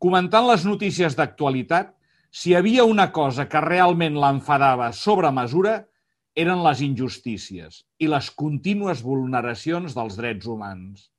Comentant 0.00 0.46
les 0.48 0.64
notícies 0.64 1.16
d'actualitat, 1.16 1.92
si 2.30 2.54
havia 2.54 2.86
una 2.88 3.10
cosa 3.12 3.46
que 3.50 3.60
realment 3.60 4.16
l'enfadava 4.16 4.90
sobre 4.96 5.30
mesura, 5.34 5.80
eren 6.34 6.62
les 6.64 6.80
injustícies 6.80 7.82
i 7.98 8.08
les 8.08 8.30
contínues 8.30 9.02
vulneracions 9.02 9.96
dels 9.96 10.16
drets 10.16 10.46
humans. 10.46 11.10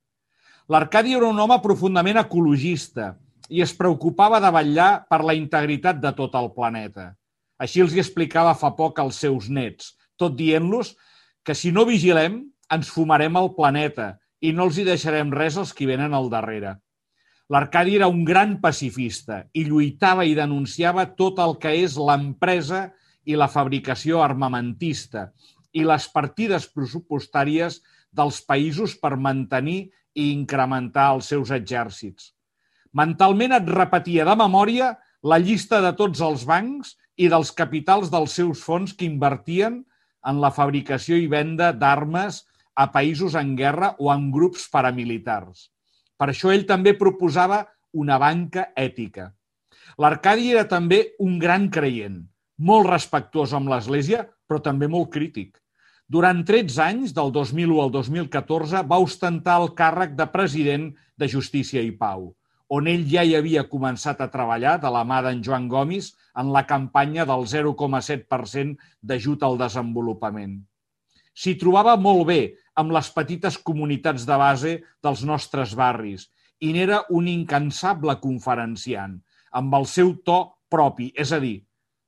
L'Arcadi 0.72 1.14
era 1.14 1.28
un 1.28 1.38
home 1.38 1.60
profundament 1.62 2.18
ecologista 2.18 3.12
i 3.48 3.62
es 3.64 3.72
preocupava 3.76 4.40
de 4.42 4.50
vetllar 4.54 4.90
per 5.10 5.22
la 5.24 5.34
integritat 5.38 6.00
de 6.02 6.12
tot 6.18 6.34
el 6.38 6.50
planeta. 6.54 7.12
Així 7.62 7.82
els 7.82 7.94
hi 7.94 8.02
explicava 8.02 8.54
fa 8.58 8.72
poc 8.78 8.98
als 8.98 9.20
seus 9.22 9.48
nets, 9.48 9.94
tot 10.18 10.36
dient-los 10.38 10.94
que 11.46 11.54
si 11.58 11.72
no 11.74 11.86
vigilem 11.88 12.40
ens 12.72 12.90
fumarem 12.90 13.36
el 13.38 13.52
planeta 13.56 14.16
i 14.42 14.52
no 14.52 14.66
els 14.68 14.78
hi 14.78 14.86
deixarem 14.86 15.30
res 15.34 15.58
als 15.60 15.72
qui 15.76 15.86
venen 15.86 16.14
al 16.14 16.30
darrere. 16.32 16.76
L'Arcadi 17.52 17.96
era 17.98 18.08
un 18.08 18.22
gran 18.24 18.56
pacifista 18.62 19.42
i 19.52 19.64
lluitava 19.66 20.24
i 20.24 20.34
denunciava 20.38 21.04
tot 21.18 21.40
el 21.42 21.58
que 21.62 21.74
és 21.82 21.98
l'empresa 21.98 22.86
i 23.28 23.36
la 23.38 23.50
fabricació 23.50 24.22
armamentista 24.24 25.28
i 25.72 25.84
les 25.86 26.06
partides 26.14 26.68
pressupostàries 26.72 27.80
dels 28.12 28.40
països 28.48 28.96
per 29.00 29.16
mantenir 29.16 29.90
i 30.14 30.30
incrementar 30.32 31.10
els 31.16 31.28
seus 31.32 31.52
exèrcits. 31.54 32.32
Mentalment 32.92 33.54
et 33.56 33.68
repetia 33.72 34.24
de 34.28 34.34
memòria 34.36 34.92
la 35.24 35.38
llista 35.40 35.80
de 35.80 35.92
tots 35.96 36.20
els 36.20 36.44
bancs 36.48 36.96
i 37.16 37.28
dels 37.32 37.52
capitals 37.56 38.10
dels 38.12 38.34
seus 38.36 38.62
fons 38.66 38.92
que 38.92 39.06
invertien 39.08 39.78
en 40.28 40.40
la 40.42 40.50
fabricació 40.54 41.16
i 41.16 41.28
venda 41.30 41.70
d'armes 41.72 42.42
a 42.74 42.88
països 42.92 43.36
en 43.38 43.54
guerra 43.56 43.94
o 43.98 44.10
en 44.12 44.30
grups 44.34 44.68
paramilitars. 44.72 45.70
Per 46.18 46.28
això 46.30 46.52
ell 46.52 46.66
també 46.68 46.92
proposava 46.98 47.62
una 47.92 48.18
banca 48.20 48.68
ètica. 48.76 49.30
L'Arcadi 50.00 50.52
era 50.52 50.66
també 50.68 51.00
un 51.20 51.38
gran 51.40 51.68
creient, 51.72 52.20
molt 52.58 52.88
respectuós 52.88 53.52
amb 53.56 53.72
l'Església, 53.72 54.22
però 54.48 54.60
també 54.62 54.88
molt 54.88 55.10
crític. 55.12 55.56
Durant 56.12 56.44
13 56.44 56.78
anys, 56.84 57.16
del 57.16 57.32
2001 57.32 57.80
al 57.82 57.90
2014, 57.92 58.84
va 58.84 59.00
ostentar 59.00 59.58
el 59.62 59.72
càrrec 59.76 60.16
de 60.16 60.28
president 60.32 60.90
de 61.16 61.28
Justícia 61.28 61.80
i 61.80 61.92
Pau, 61.96 62.30
on 62.72 62.88
ell 62.88 63.02
ja 63.08 63.22
hi 63.26 63.34
havia 63.36 63.66
començat 63.68 64.20
a 64.24 64.30
treballar 64.32 64.78
de 64.80 64.90
la 64.92 65.02
mà 65.04 65.20
d'en 65.24 65.42
Joan 65.44 65.68
Gomis 65.68 66.12
en 66.40 66.52
la 66.54 66.62
campanya 66.68 67.26
del 67.28 67.44
0,7% 67.50 68.78
d'ajut 69.02 69.42
al 69.44 69.58
desenvolupament. 69.60 70.54
S'hi 71.36 71.56
trobava 71.60 71.98
molt 72.00 72.24
bé 72.30 72.40
amb 72.80 72.94
les 72.96 73.10
petites 73.12 73.58
comunitats 73.60 74.24
de 74.28 74.38
base 74.40 74.72
dels 75.04 75.24
nostres 75.28 75.74
barris 75.76 76.30
i 76.64 76.72
n'era 76.72 77.02
un 77.10 77.28
incansable 77.28 78.16
conferenciant, 78.22 79.18
amb 79.52 79.74
el 79.76 79.84
seu 79.88 80.14
to 80.24 80.38
propi, 80.72 81.10
és 81.12 81.32
a 81.32 81.40
dir, 81.42 81.58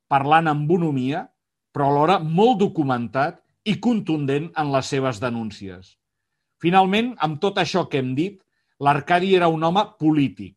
parlant 0.09 0.49
amb 0.49 0.69
bonomia, 0.71 1.27
però 1.75 1.91
alhora 1.91 2.21
molt 2.23 2.61
documentat 2.63 3.43
i 3.69 3.77
contundent 3.85 4.49
en 4.61 4.73
les 4.73 4.89
seves 4.89 5.21
denúncies. 5.21 5.97
Finalment, 6.63 7.13
amb 7.21 7.41
tot 7.43 7.59
això 7.61 7.85
que 7.91 8.01
hem 8.01 8.15
dit, 8.17 8.39
l'Arcadi 8.81 9.35
era 9.37 9.49
un 9.49 9.63
home 9.63 9.85
polític, 9.99 10.57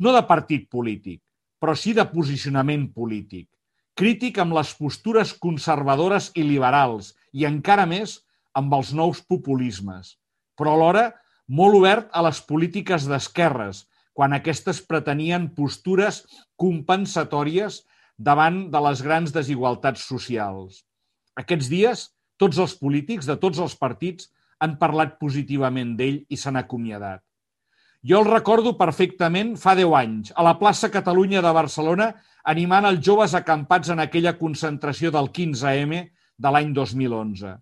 no 0.00 0.12
de 0.14 0.22
partit 0.26 0.66
polític, 0.70 1.20
però 1.62 1.74
sí 1.78 1.94
de 1.94 2.04
posicionament 2.10 2.88
polític, 2.92 3.48
crític 3.94 4.40
amb 4.42 4.56
les 4.56 4.72
postures 4.74 5.32
conservadores 5.38 6.32
i 6.34 6.42
liberals 6.42 7.12
i 7.32 7.46
encara 7.46 7.86
més 7.86 8.18
amb 8.58 8.74
els 8.74 8.92
nous 8.92 9.20
populismes, 9.22 10.16
però 10.58 10.74
alhora 10.74 11.12
molt 11.46 11.78
obert 11.78 12.08
a 12.12 12.22
les 12.26 12.40
polítiques 12.42 13.06
d'esquerres, 13.06 13.84
quan 14.14 14.32
aquestes 14.32 14.80
pretenien 14.86 15.48
postures 15.54 16.22
compensatòries 16.60 17.82
davant 18.16 18.68
de 18.70 18.80
les 18.86 19.02
grans 19.02 19.32
desigualtats 19.34 20.06
socials. 20.06 20.84
Aquests 21.34 21.70
dies, 21.70 22.08
tots 22.38 22.58
els 22.62 22.74
polítics 22.78 23.26
de 23.26 23.36
tots 23.42 23.58
els 23.58 23.74
partits 23.78 24.30
han 24.62 24.76
parlat 24.78 25.18
positivament 25.18 25.96
d'ell 25.98 26.22
i 26.30 26.38
s'han 26.38 26.60
acomiadat. 26.60 27.22
Jo 28.04 28.18
el 28.20 28.26
recordo 28.28 28.74
perfectament 28.76 29.54
fa 29.56 29.72
10 29.78 29.94
anys, 29.96 30.32
a 30.36 30.42
la 30.44 30.58
plaça 30.60 30.90
Catalunya 30.92 31.40
de 31.40 31.52
Barcelona, 31.56 32.10
animant 32.52 32.84
els 32.84 33.00
joves 33.06 33.32
acampats 33.38 33.88
en 33.94 34.02
aquella 34.02 34.34
concentració 34.36 35.08
del 35.14 35.30
15M 35.32 36.00
de 36.36 36.50
l'any 36.52 36.74
2011. 36.76 37.54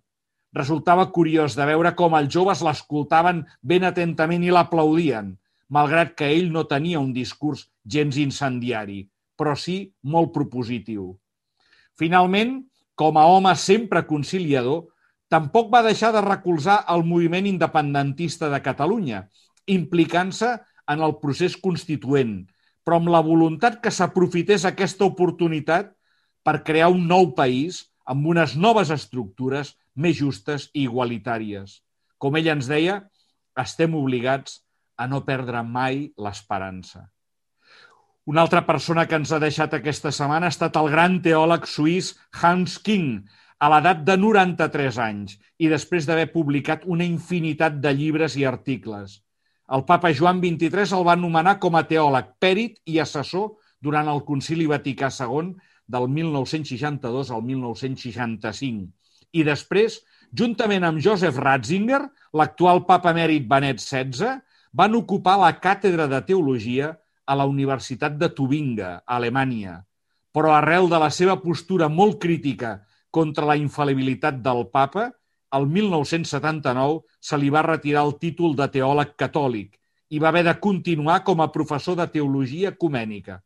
Resultava 0.59 1.05
curiós 1.15 1.55
de 1.55 1.67
veure 1.69 1.93
com 1.95 2.17
els 2.19 2.27
joves 2.35 2.59
l'escoltaven 2.59 3.39
ben 3.61 3.87
atentament 3.87 4.43
i 4.43 4.51
l'aplaudien, 4.51 5.31
malgrat 5.71 6.11
que 6.19 6.27
ell 6.35 6.51
no 6.51 6.65
tenia 6.67 6.99
un 6.99 7.13
discurs 7.15 7.63
gens 7.95 8.19
incendiari, 8.19 8.99
però 9.39 9.55
sí 9.55 9.77
molt 10.03 10.33
propositiu. 10.35 11.13
Finalment, 11.95 12.57
com 12.99 13.15
a 13.15 13.23
home 13.31 13.55
sempre 13.55 14.03
conciliador, 14.11 14.89
tampoc 15.31 15.71
va 15.71 15.85
deixar 15.87 16.11
de 16.11 16.21
recolzar 16.21 16.81
el 16.91 17.07
moviment 17.07 17.47
independentista 17.47 18.51
de 18.51 18.59
Catalunya, 18.61 19.23
implicant-se 19.67 20.55
en 20.89 21.03
el 21.05 21.15
procés 21.21 21.55
constituent, 21.59 22.43
però 22.83 22.99
amb 22.99 23.11
la 23.13 23.23
voluntat 23.23 23.79
que 23.83 23.91
s'aprofités 23.91 24.65
aquesta 24.67 25.07
oportunitat 25.07 25.93
per 26.43 26.63
crear 26.67 26.91
un 26.91 27.07
nou 27.07 27.31
país 27.37 27.85
amb 28.05 28.27
unes 28.27 28.57
noves 28.59 28.91
estructures 28.91 29.73
més 29.95 30.17
justes 30.19 30.67
i 30.73 30.83
igualitàries. 30.83 31.79
Com 32.19 32.35
ell 32.35 32.49
ens 32.51 32.67
deia, 32.67 32.99
estem 33.59 33.95
obligats 33.95 34.59
a 34.97 35.07
no 35.07 35.23
perdre 35.25 35.63
mai 35.63 36.09
l'esperança. 36.19 37.07
Una 38.25 38.43
altra 38.43 38.63
persona 38.67 39.05
que 39.07 39.17
ens 39.19 39.31
ha 39.35 39.39
deixat 39.39 39.73
aquesta 39.75 40.11
setmana 40.15 40.47
ha 40.47 40.53
estat 40.53 40.77
el 40.79 40.89
gran 40.91 41.17
teòleg 41.23 41.65
suís 41.67 42.13
Hans 42.39 42.77
King, 42.79 43.23
a 43.63 43.69
l'edat 43.71 44.03
de 44.07 44.15
93 44.19 44.97
anys 44.99 45.37
i 45.63 45.69
després 45.71 46.07
d'haver 46.07 46.29
publicat 46.33 46.83
una 46.83 47.05
infinitat 47.07 47.79
de 47.83 47.93
llibres 47.95 48.35
i 48.39 48.43
articles. 48.47 49.21
El 49.73 49.81
papa 49.89 50.11
Joan 50.13 50.37
XXIII 50.41 50.93
el 50.99 51.05
va 51.07 51.15
nomenar 51.17 51.55
com 51.61 51.73
a 51.73 51.85
teòleg, 51.89 52.27
pèrit 52.43 52.75
i 52.85 52.99
assessor 53.01 53.55
durant 53.81 54.09
el 54.11 54.21
Concili 54.27 54.67
Vaticà 54.69 55.09
II 55.09 55.55
del 55.95 56.05
1962 56.17 57.31
al 57.33 57.41
1965. 57.47 58.91
I 59.33 59.45
després, 59.47 59.97
juntament 60.29 60.85
amb 60.85 61.01
Joseph 61.01 61.39
Ratzinger, 61.41 62.03
l'actual 62.37 62.83
papa 62.85 63.15
emèrit 63.15 63.47
Benet 63.49 63.81
XVI, 63.81 64.35
van 64.73 64.99
ocupar 64.99 65.39
la 65.41 65.51
càtedra 65.63 66.05
de 66.11 66.21
teologia 66.27 66.93
a 67.25 67.37
la 67.39 67.49
Universitat 67.49 68.19
de 68.21 68.29
Tubinga, 68.29 68.99
a 69.01 69.17
Alemanya. 69.17 69.79
Però 70.33 70.53
arrel 70.53 70.89
de 70.89 71.01
la 71.01 71.09
seva 71.13 71.39
postura 71.41 71.89
molt 71.89 72.19
crítica 72.21 72.79
contra 73.09 73.49
la 73.49 73.57
infal·libilitat 73.57 74.37
del 74.45 74.67
papa, 74.73 75.09
el 75.57 75.67
1979 75.69 77.01
se 77.21 77.37
li 77.37 77.49
va 77.53 77.63
retirar 77.65 78.05
el 78.07 78.17
títol 78.21 78.55
de 78.57 78.67
teòleg 78.73 79.15
catòlic 79.19 79.77
i 80.13 80.19
va 80.21 80.29
haver 80.29 80.43
de 80.45 80.53
continuar 80.61 81.23
com 81.25 81.41
a 81.41 81.51
professor 81.51 81.97
de 81.97 82.07
teologia 82.13 82.73
ecumènica. 82.73 83.39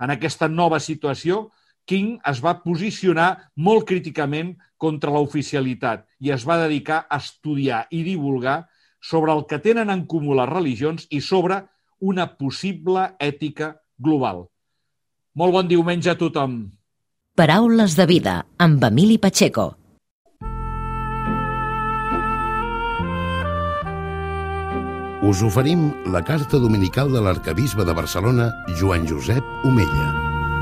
En 0.00 0.10
aquesta 0.10 0.48
nova 0.48 0.80
situació, 0.80 1.50
King 1.86 2.18
es 2.30 2.40
va 2.42 2.58
posicionar 2.62 3.50
molt 3.56 3.86
críticament 3.88 4.54
contra 4.78 5.12
l'oficialitat 5.12 6.06
i 6.20 6.32
es 6.34 6.46
va 6.46 6.60
dedicar 6.62 7.04
a 7.08 7.18
estudiar 7.18 7.84
i 7.90 8.02
divulgar 8.06 8.62
sobre 9.00 9.32
el 9.32 9.46
que 9.50 9.58
tenen 9.58 9.90
en 9.90 10.06
comú 10.06 10.36
les 10.38 10.48
religions 10.48 11.06
i 11.10 11.20
sobre 11.20 11.62
una 12.00 12.26
possible 12.36 13.10
ètica 13.18 13.74
global. 13.98 14.46
Molt 15.34 15.56
bon 15.56 15.68
diumenge 15.68 16.10
a 16.12 16.18
tothom. 16.18 16.62
Paraules 17.36 17.96
de 17.96 18.06
vida 18.06 18.40
amb 18.58 18.82
Emili 18.84 19.18
Pacheco. 19.18 19.79
Us 25.22 25.42
oferim 25.42 25.92
la 26.06 26.22
carta 26.24 26.58
dominical 26.58 27.12
de 27.12 27.20
l'arcabisbe 27.20 27.84
de 27.84 27.92
Barcelona, 27.92 28.50
Joan 28.78 29.06
Josep 29.08 29.44
Omella. 29.64 30.06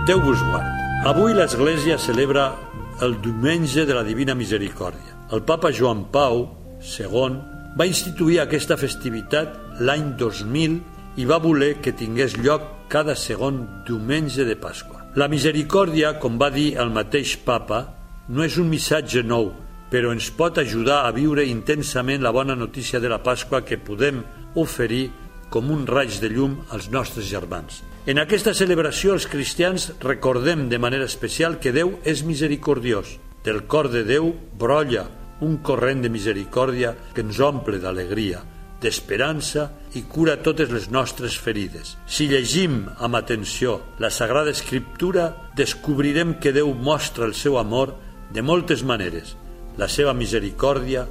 Déu 0.07 0.21
vos 0.21 0.41
guard. 0.51 0.67
Avui 1.07 1.35
l'Església 1.35 1.99
celebra 1.99 2.57
el 3.03 3.15
Diumenge 3.23 3.85
de 3.87 3.95
la 3.95 4.03
Divina 4.03 4.35
Misericòrdia. 4.35 5.15
El 5.31 5.45
papa 5.47 5.71
Joan 5.71 6.09
Pau 6.11 6.49
II 6.83 7.39
va 7.79 7.87
instituir 7.87 8.41
aquesta 8.43 8.77
festivitat 8.81 9.55
l'any 9.79 10.17
2000 10.19 10.81
i 11.23 11.27
va 11.29 11.39
voler 11.39 11.77
que 11.83 11.95
tingués 11.95 12.35
lloc 12.43 12.89
cada 12.91 13.15
segon 13.15 13.63
diumenge 13.87 14.43
de 14.49 14.57
Pasqua. 14.59 15.05
La 15.15 15.29
misericòrdia, 15.31 16.17
com 16.19 16.39
va 16.41 16.51
dir 16.51 16.73
el 16.81 16.91
mateix 16.91 17.37
papa, 17.47 17.85
no 18.29 18.43
és 18.43 18.59
un 18.59 18.69
missatge 18.71 19.23
nou, 19.23 19.53
però 19.91 20.13
ens 20.13 20.31
pot 20.31 20.59
ajudar 20.61 21.05
a 21.07 21.13
viure 21.17 21.47
intensament 21.49 22.23
la 22.23 22.33
bona 22.35 22.57
notícia 22.57 23.01
de 23.01 23.09
la 23.09 23.23
Pasqua 23.23 23.65
que 23.65 23.81
podem 23.81 24.23
oferir 24.55 25.09
com 25.49 25.71
un 25.73 25.87
raig 25.89 26.19
de 26.21 26.29
llum 26.29 26.59
als 26.71 26.91
nostres 26.93 27.29
germans. 27.29 27.83
En 28.09 28.21
aquesta 28.21 28.55
celebració 28.57 29.15
els 29.17 29.27
cristians 29.29 29.91
recordem 30.01 30.69
de 30.69 30.79
manera 30.81 31.09
especial 31.09 31.59
que 31.61 31.73
Déu 31.73 31.99
és 32.05 32.23
misericordiós. 32.25 33.19
Del 33.45 33.65
cor 33.67 33.89
de 33.93 34.05
Déu 34.05 34.33
brolla 34.59 35.07
un 35.41 35.59
corrent 35.63 36.03
de 36.03 36.11
misericòrdia 36.11 36.95
que 37.15 37.23
ens 37.23 37.41
omple 37.41 37.79
d'alegria, 37.83 38.43
d'esperança 38.83 39.69
i 39.99 40.05
cura 40.11 40.39
totes 40.43 40.71
les 40.71 40.89
nostres 40.91 41.37
ferides. 41.39 41.97
Si 42.07 42.29
llegim 42.31 42.87
amb 42.99 43.19
atenció 43.19 43.81
la 43.99 44.11
Sagrada 44.11 44.55
Escriptura, 44.55 45.51
descobrirem 45.57 46.37
que 46.43 46.53
Déu 46.53 46.75
mostra 46.75 47.27
el 47.27 47.35
seu 47.35 47.59
amor 47.59 47.97
de 48.33 48.43
moltes 48.43 48.85
maneres, 48.85 49.37
la 49.79 49.89
seva 49.89 50.15
misericòrdia 50.15 51.07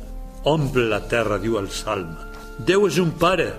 omple 0.47 0.88
la 0.88 1.01
terra, 1.08 1.39
diu 1.39 1.58
el 1.60 1.69
Salme. 1.71 2.27
Déu 2.58 2.88
és 2.88 2.97
un 3.01 3.13
pare 3.19 3.51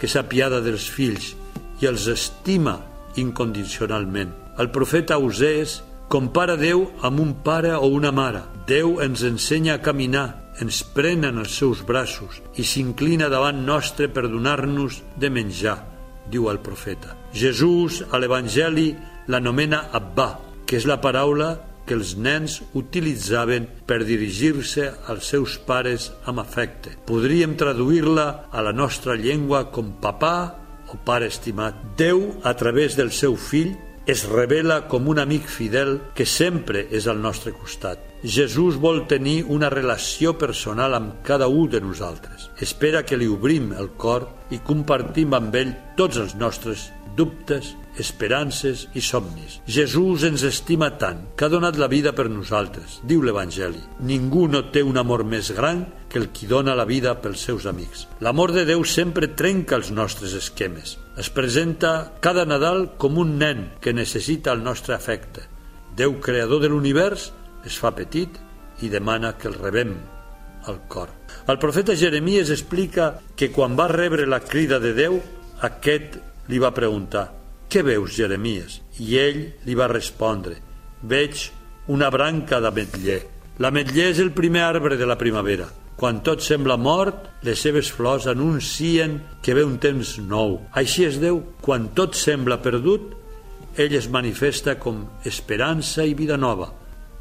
que 0.00 0.08
s'apiada 0.08 0.60
dels 0.64 0.88
fills 0.92 1.34
i 1.80 1.88
els 1.88 2.06
estima 2.12 2.78
incondicionalment. 3.20 4.32
El 4.60 4.70
profeta 4.72 5.16
Ausès 5.16 5.80
compara 6.08 6.56
Déu 6.56 6.86
amb 7.04 7.20
un 7.20 7.34
pare 7.44 7.74
o 7.76 7.88
una 7.92 8.12
mare. 8.12 8.44
Déu 8.68 9.00
ens 9.04 9.24
ensenya 9.26 9.76
a 9.76 9.82
caminar, 9.82 10.52
ens 10.60 10.82
pren 10.94 11.26
en 11.28 11.42
els 11.42 11.56
seus 11.58 11.82
braços 11.84 12.40
i 12.56 12.64
s'inclina 12.64 13.28
davant 13.32 13.58
nostre 13.66 14.08
per 14.08 14.28
donar-nos 14.28 15.02
de 15.20 15.30
menjar, 15.30 15.76
diu 16.30 16.48
el 16.50 16.60
profeta. 16.64 17.16
Jesús, 17.36 18.02
a 18.10 18.18
l'Evangeli, 18.18 18.94
l'anomena 19.28 19.88
Abba, 19.92 20.30
que 20.66 20.78
és 20.78 20.86
la 20.88 21.00
paraula 21.02 21.52
que 21.86 21.94
els 21.94 22.16
nens 22.18 22.58
utilitzaven 22.74 23.68
per 23.86 24.02
dirigir-se 24.04 24.90
als 25.06 25.30
seus 25.32 25.56
pares 25.62 26.10
amb 26.26 26.42
afecte. 26.42 26.96
Podríem 27.06 27.56
traduir-la 27.56 28.28
a 28.50 28.62
la 28.66 28.74
nostra 28.74 29.16
llengua 29.16 29.68
com 29.72 29.94
papà 30.02 30.36
o 30.92 30.98
pare 31.06 31.30
estimat. 31.30 31.78
Déu, 31.98 32.40
a 32.42 32.54
través 32.58 32.96
del 32.98 33.12
seu 33.14 33.36
fill, 33.36 33.74
es 34.06 34.22
revela 34.30 34.84
com 34.86 35.08
un 35.10 35.18
amic 35.18 35.48
fidel 35.50 35.96
que 36.14 36.26
sempre 36.30 36.84
és 36.94 37.08
al 37.10 37.18
nostre 37.18 37.50
costat. 37.52 37.98
Jesús 38.22 38.78
vol 38.78 39.02
tenir 39.10 39.40
una 39.50 39.70
relació 39.70 40.36
personal 40.38 40.94
amb 40.94 41.16
cada 41.26 41.48
un 41.50 41.68
de 41.70 41.80
nosaltres. 41.82 42.48
Espera 42.62 43.02
que 43.02 43.18
li 43.18 43.26
obrim 43.26 43.72
el 43.74 43.90
cor 43.98 44.28
i 44.54 44.62
compartim 44.62 45.34
amb 45.34 45.58
ell 45.58 45.74
tots 45.98 46.22
els 46.22 46.36
nostres 46.38 46.86
dubtes, 47.16 47.74
esperances 47.98 48.86
i 48.94 49.00
somnis. 49.00 49.60
Jesús 49.66 50.26
ens 50.28 50.44
estima 50.44 50.92
tant 51.00 51.22
que 51.36 51.46
ha 51.46 51.52
donat 51.52 51.78
la 51.80 51.88
vida 51.88 52.12
per 52.16 52.28
nosaltres, 52.28 53.00
diu 53.08 53.22
l'Evangeli. 53.24 53.80
Ningú 54.04 54.46
no 54.52 54.66
té 54.72 54.82
un 54.84 55.00
amor 55.00 55.24
més 55.24 55.50
gran 55.56 55.86
que 56.12 56.20
el 56.20 56.28
qui 56.30 56.46
dona 56.50 56.76
la 56.76 56.86
vida 56.88 57.16
pels 57.22 57.46
seus 57.48 57.66
amics. 57.66 58.06
L'amor 58.20 58.52
de 58.52 58.66
Déu 58.68 58.84
sempre 58.84 59.32
trenca 59.32 59.78
els 59.80 59.90
nostres 59.90 60.36
esquemes. 60.36 60.96
Es 61.16 61.32
presenta 61.32 62.12
cada 62.20 62.44
Nadal 62.44 62.92
com 63.00 63.18
un 63.18 63.38
nen 63.40 63.70
que 63.80 63.96
necessita 63.96 64.52
el 64.52 64.62
nostre 64.62 64.94
afecte. 64.94 65.48
Déu, 65.96 66.20
creador 66.20 66.60
de 66.60 66.68
l'univers, 66.68 67.30
es 67.64 67.80
fa 67.80 67.94
petit 67.96 68.36
i 68.84 68.92
demana 68.92 69.34
que 69.40 69.48
el 69.48 69.56
rebem 69.56 69.96
al 70.66 70.82
cor. 70.88 71.08
El 71.48 71.58
profeta 71.62 71.96
Jeremies 71.96 72.50
explica 72.50 73.14
que 73.36 73.50
quan 73.54 73.76
va 73.78 73.88
rebre 73.88 74.26
la 74.26 74.42
crida 74.44 74.78
de 74.82 74.92
Déu, 74.96 75.20
aquest 75.64 76.18
li 76.48 76.60
va 76.62 76.74
preguntar 76.74 77.28
«Què 77.70 77.82
veus, 77.82 78.14
Jeremies?» 78.14 78.80
I 79.02 79.16
ell 79.18 79.40
li 79.66 79.74
va 79.74 79.90
respondre 79.90 80.60
«Veig 81.02 81.50
una 81.92 82.10
branca 82.10 82.60
d'ametller. 82.62 83.20
L'ametller 83.62 84.10
és 84.12 84.20
el 84.22 84.32
primer 84.36 84.62
arbre 84.66 84.96
de 84.98 85.06
la 85.06 85.18
primavera. 85.18 85.68
Quan 85.96 86.20
tot 86.20 86.42
sembla 86.44 86.76
mort, 86.76 87.22
les 87.46 87.60
seves 87.62 87.88
flors 87.88 88.26
anuncien 88.28 89.20
que 89.42 89.54
ve 89.56 89.64
un 89.64 89.78
temps 89.80 90.16
nou. 90.20 90.58
Així 90.76 91.06
és 91.06 91.16
Déu. 91.22 91.40
Quan 91.64 91.88
tot 91.96 92.18
sembla 92.18 92.60
perdut, 92.60 93.14
ell 93.80 93.94
es 93.96 94.10
manifesta 94.12 94.76
com 94.80 95.06
esperança 95.24 96.04
i 96.04 96.12
vida 96.18 96.36
nova. 96.36 96.68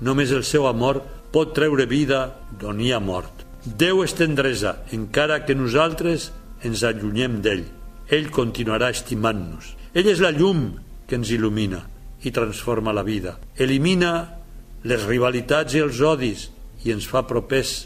Només 0.02 0.34
el 0.36 0.44
seu 0.44 0.68
amor 0.68 1.02
pot 1.32 1.56
treure 1.56 1.88
vida 1.88 2.26
d'on 2.60 2.82
hi 2.84 2.92
ha 2.92 3.00
mort. 3.00 3.46
Déu 3.66 4.04
és 4.04 4.14
tendresa, 4.14 4.76
encara 4.92 5.42
que 5.46 5.56
nosaltres 5.56 6.30
ens 6.68 6.84
allunyem 6.84 7.40
d'ell 7.42 7.66
ell 8.10 8.30
continuarà 8.34 8.92
estimant-nos. 8.94 9.74
Ell 9.96 10.10
és 10.12 10.22
la 10.22 10.34
llum 10.36 10.68
que 11.08 11.18
ens 11.18 11.32
il·lumina 11.34 11.82
i 12.26 12.32
transforma 12.34 12.94
la 12.94 13.06
vida. 13.06 13.38
Elimina 13.58 14.14
les 14.86 15.06
rivalitats 15.06 15.76
i 15.76 15.82
els 15.82 16.02
odis 16.02 16.50
i 16.86 16.94
ens 16.94 17.08
fa 17.10 17.26
propers 17.26 17.86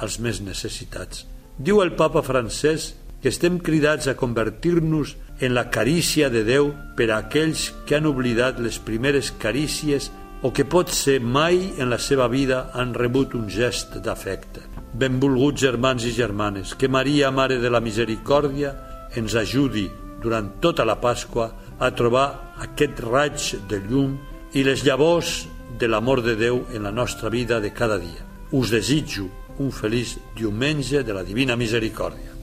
als 0.00 0.18
més 0.22 0.40
necessitats. 0.42 1.26
Diu 1.58 1.82
el 1.84 1.92
papa 1.98 2.22
francès 2.24 2.94
que 3.20 3.28
estem 3.28 3.58
cridats 3.60 4.08
a 4.08 4.16
convertir-nos 4.16 5.14
en 5.40 5.54
la 5.54 5.68
carícia 5.70 6.30
de 6.32 6.42
Déu 6.44 6.70
per 6.96 7.10
a 7.10 7.20
aquells 7.26 7.68
que 7.86 7.98
han 7.98 8.08
oblidat 8.08 8.60
les 8.60 8.80
primeres 8.80 9.30
carícies 9.30 10.10
o 10.42 10.54
que 10.56 10.64
pot 10.64 10.88
ser 10.88 11.18
mai 11.20 11.58
en 11.76 11.90
la 11.92 11.98
seva 12.00 12.28
vida 12.32 12.70
han 12.72 12.94
rebut 12.96 13.36
un 13.36 13.48
gest 13.52 13.98
d'afecte. 14.00 14.64
Benvolguts 14.96 15.60
germans 15.60 16.04
i 16.08 16.14
germanes, 16.16 16.72
que 16.74 16.88
Maria, 16.88 17.30
Mare 17.30 17.60
de 17.60 17.70
la 17.70 17.82
Misericòrdia, 17.84 18.72
ens 19.16 19.34
ajudi 19.34 19.88
durant 20.22 20.60
tota 20.60 20.84
la 20.84 20.98
Pasqua 21.00 21.50
a 21.78 21.90
trobar 21.96 22.56
aquest 22.60 23.00
raig 23.06 23.46
de 23.68 23.80
llum 23.88 24.18
i 24.52 24.64
les 24.66 24.84
llavors 24.84 25.46
de 25.78 25.88
l'amor 25.88 26.22
de 26.22 26.36
Déu 26.36 26.64
en 26.74 26.82
la 26.84 26.92
nostra 26.92 27.30
vida 27.30 27.60
de 27.60 27.72
cada 27.72 27.98
dia. 27.98 28.26
Us 28.52 28.70
desitjo 28.70 29.28
un 29.58 29.70
feliç 29.72 30.18
diumenge 30.36 31.02
de 31.02 31.14
la 31.14 31.22
Divina 31.24 31.56
Misericòrdia. 31.56 32.36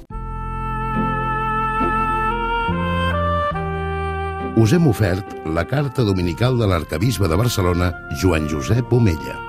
Us 4.58 4.74
hem 4.74 4.88
ofert 4.90 5.36
la 5.46 5.68
carta 5.70 6.02
dominical 6.02 6.58
de 6.58 6.66
l'arcabisbe 6.66 7.30
de 7.30 7.38
Barcelona, 7.38 7.92
Joan 8.22 8.50
Josep 8.50 8.94
Omella. 8.94 9.47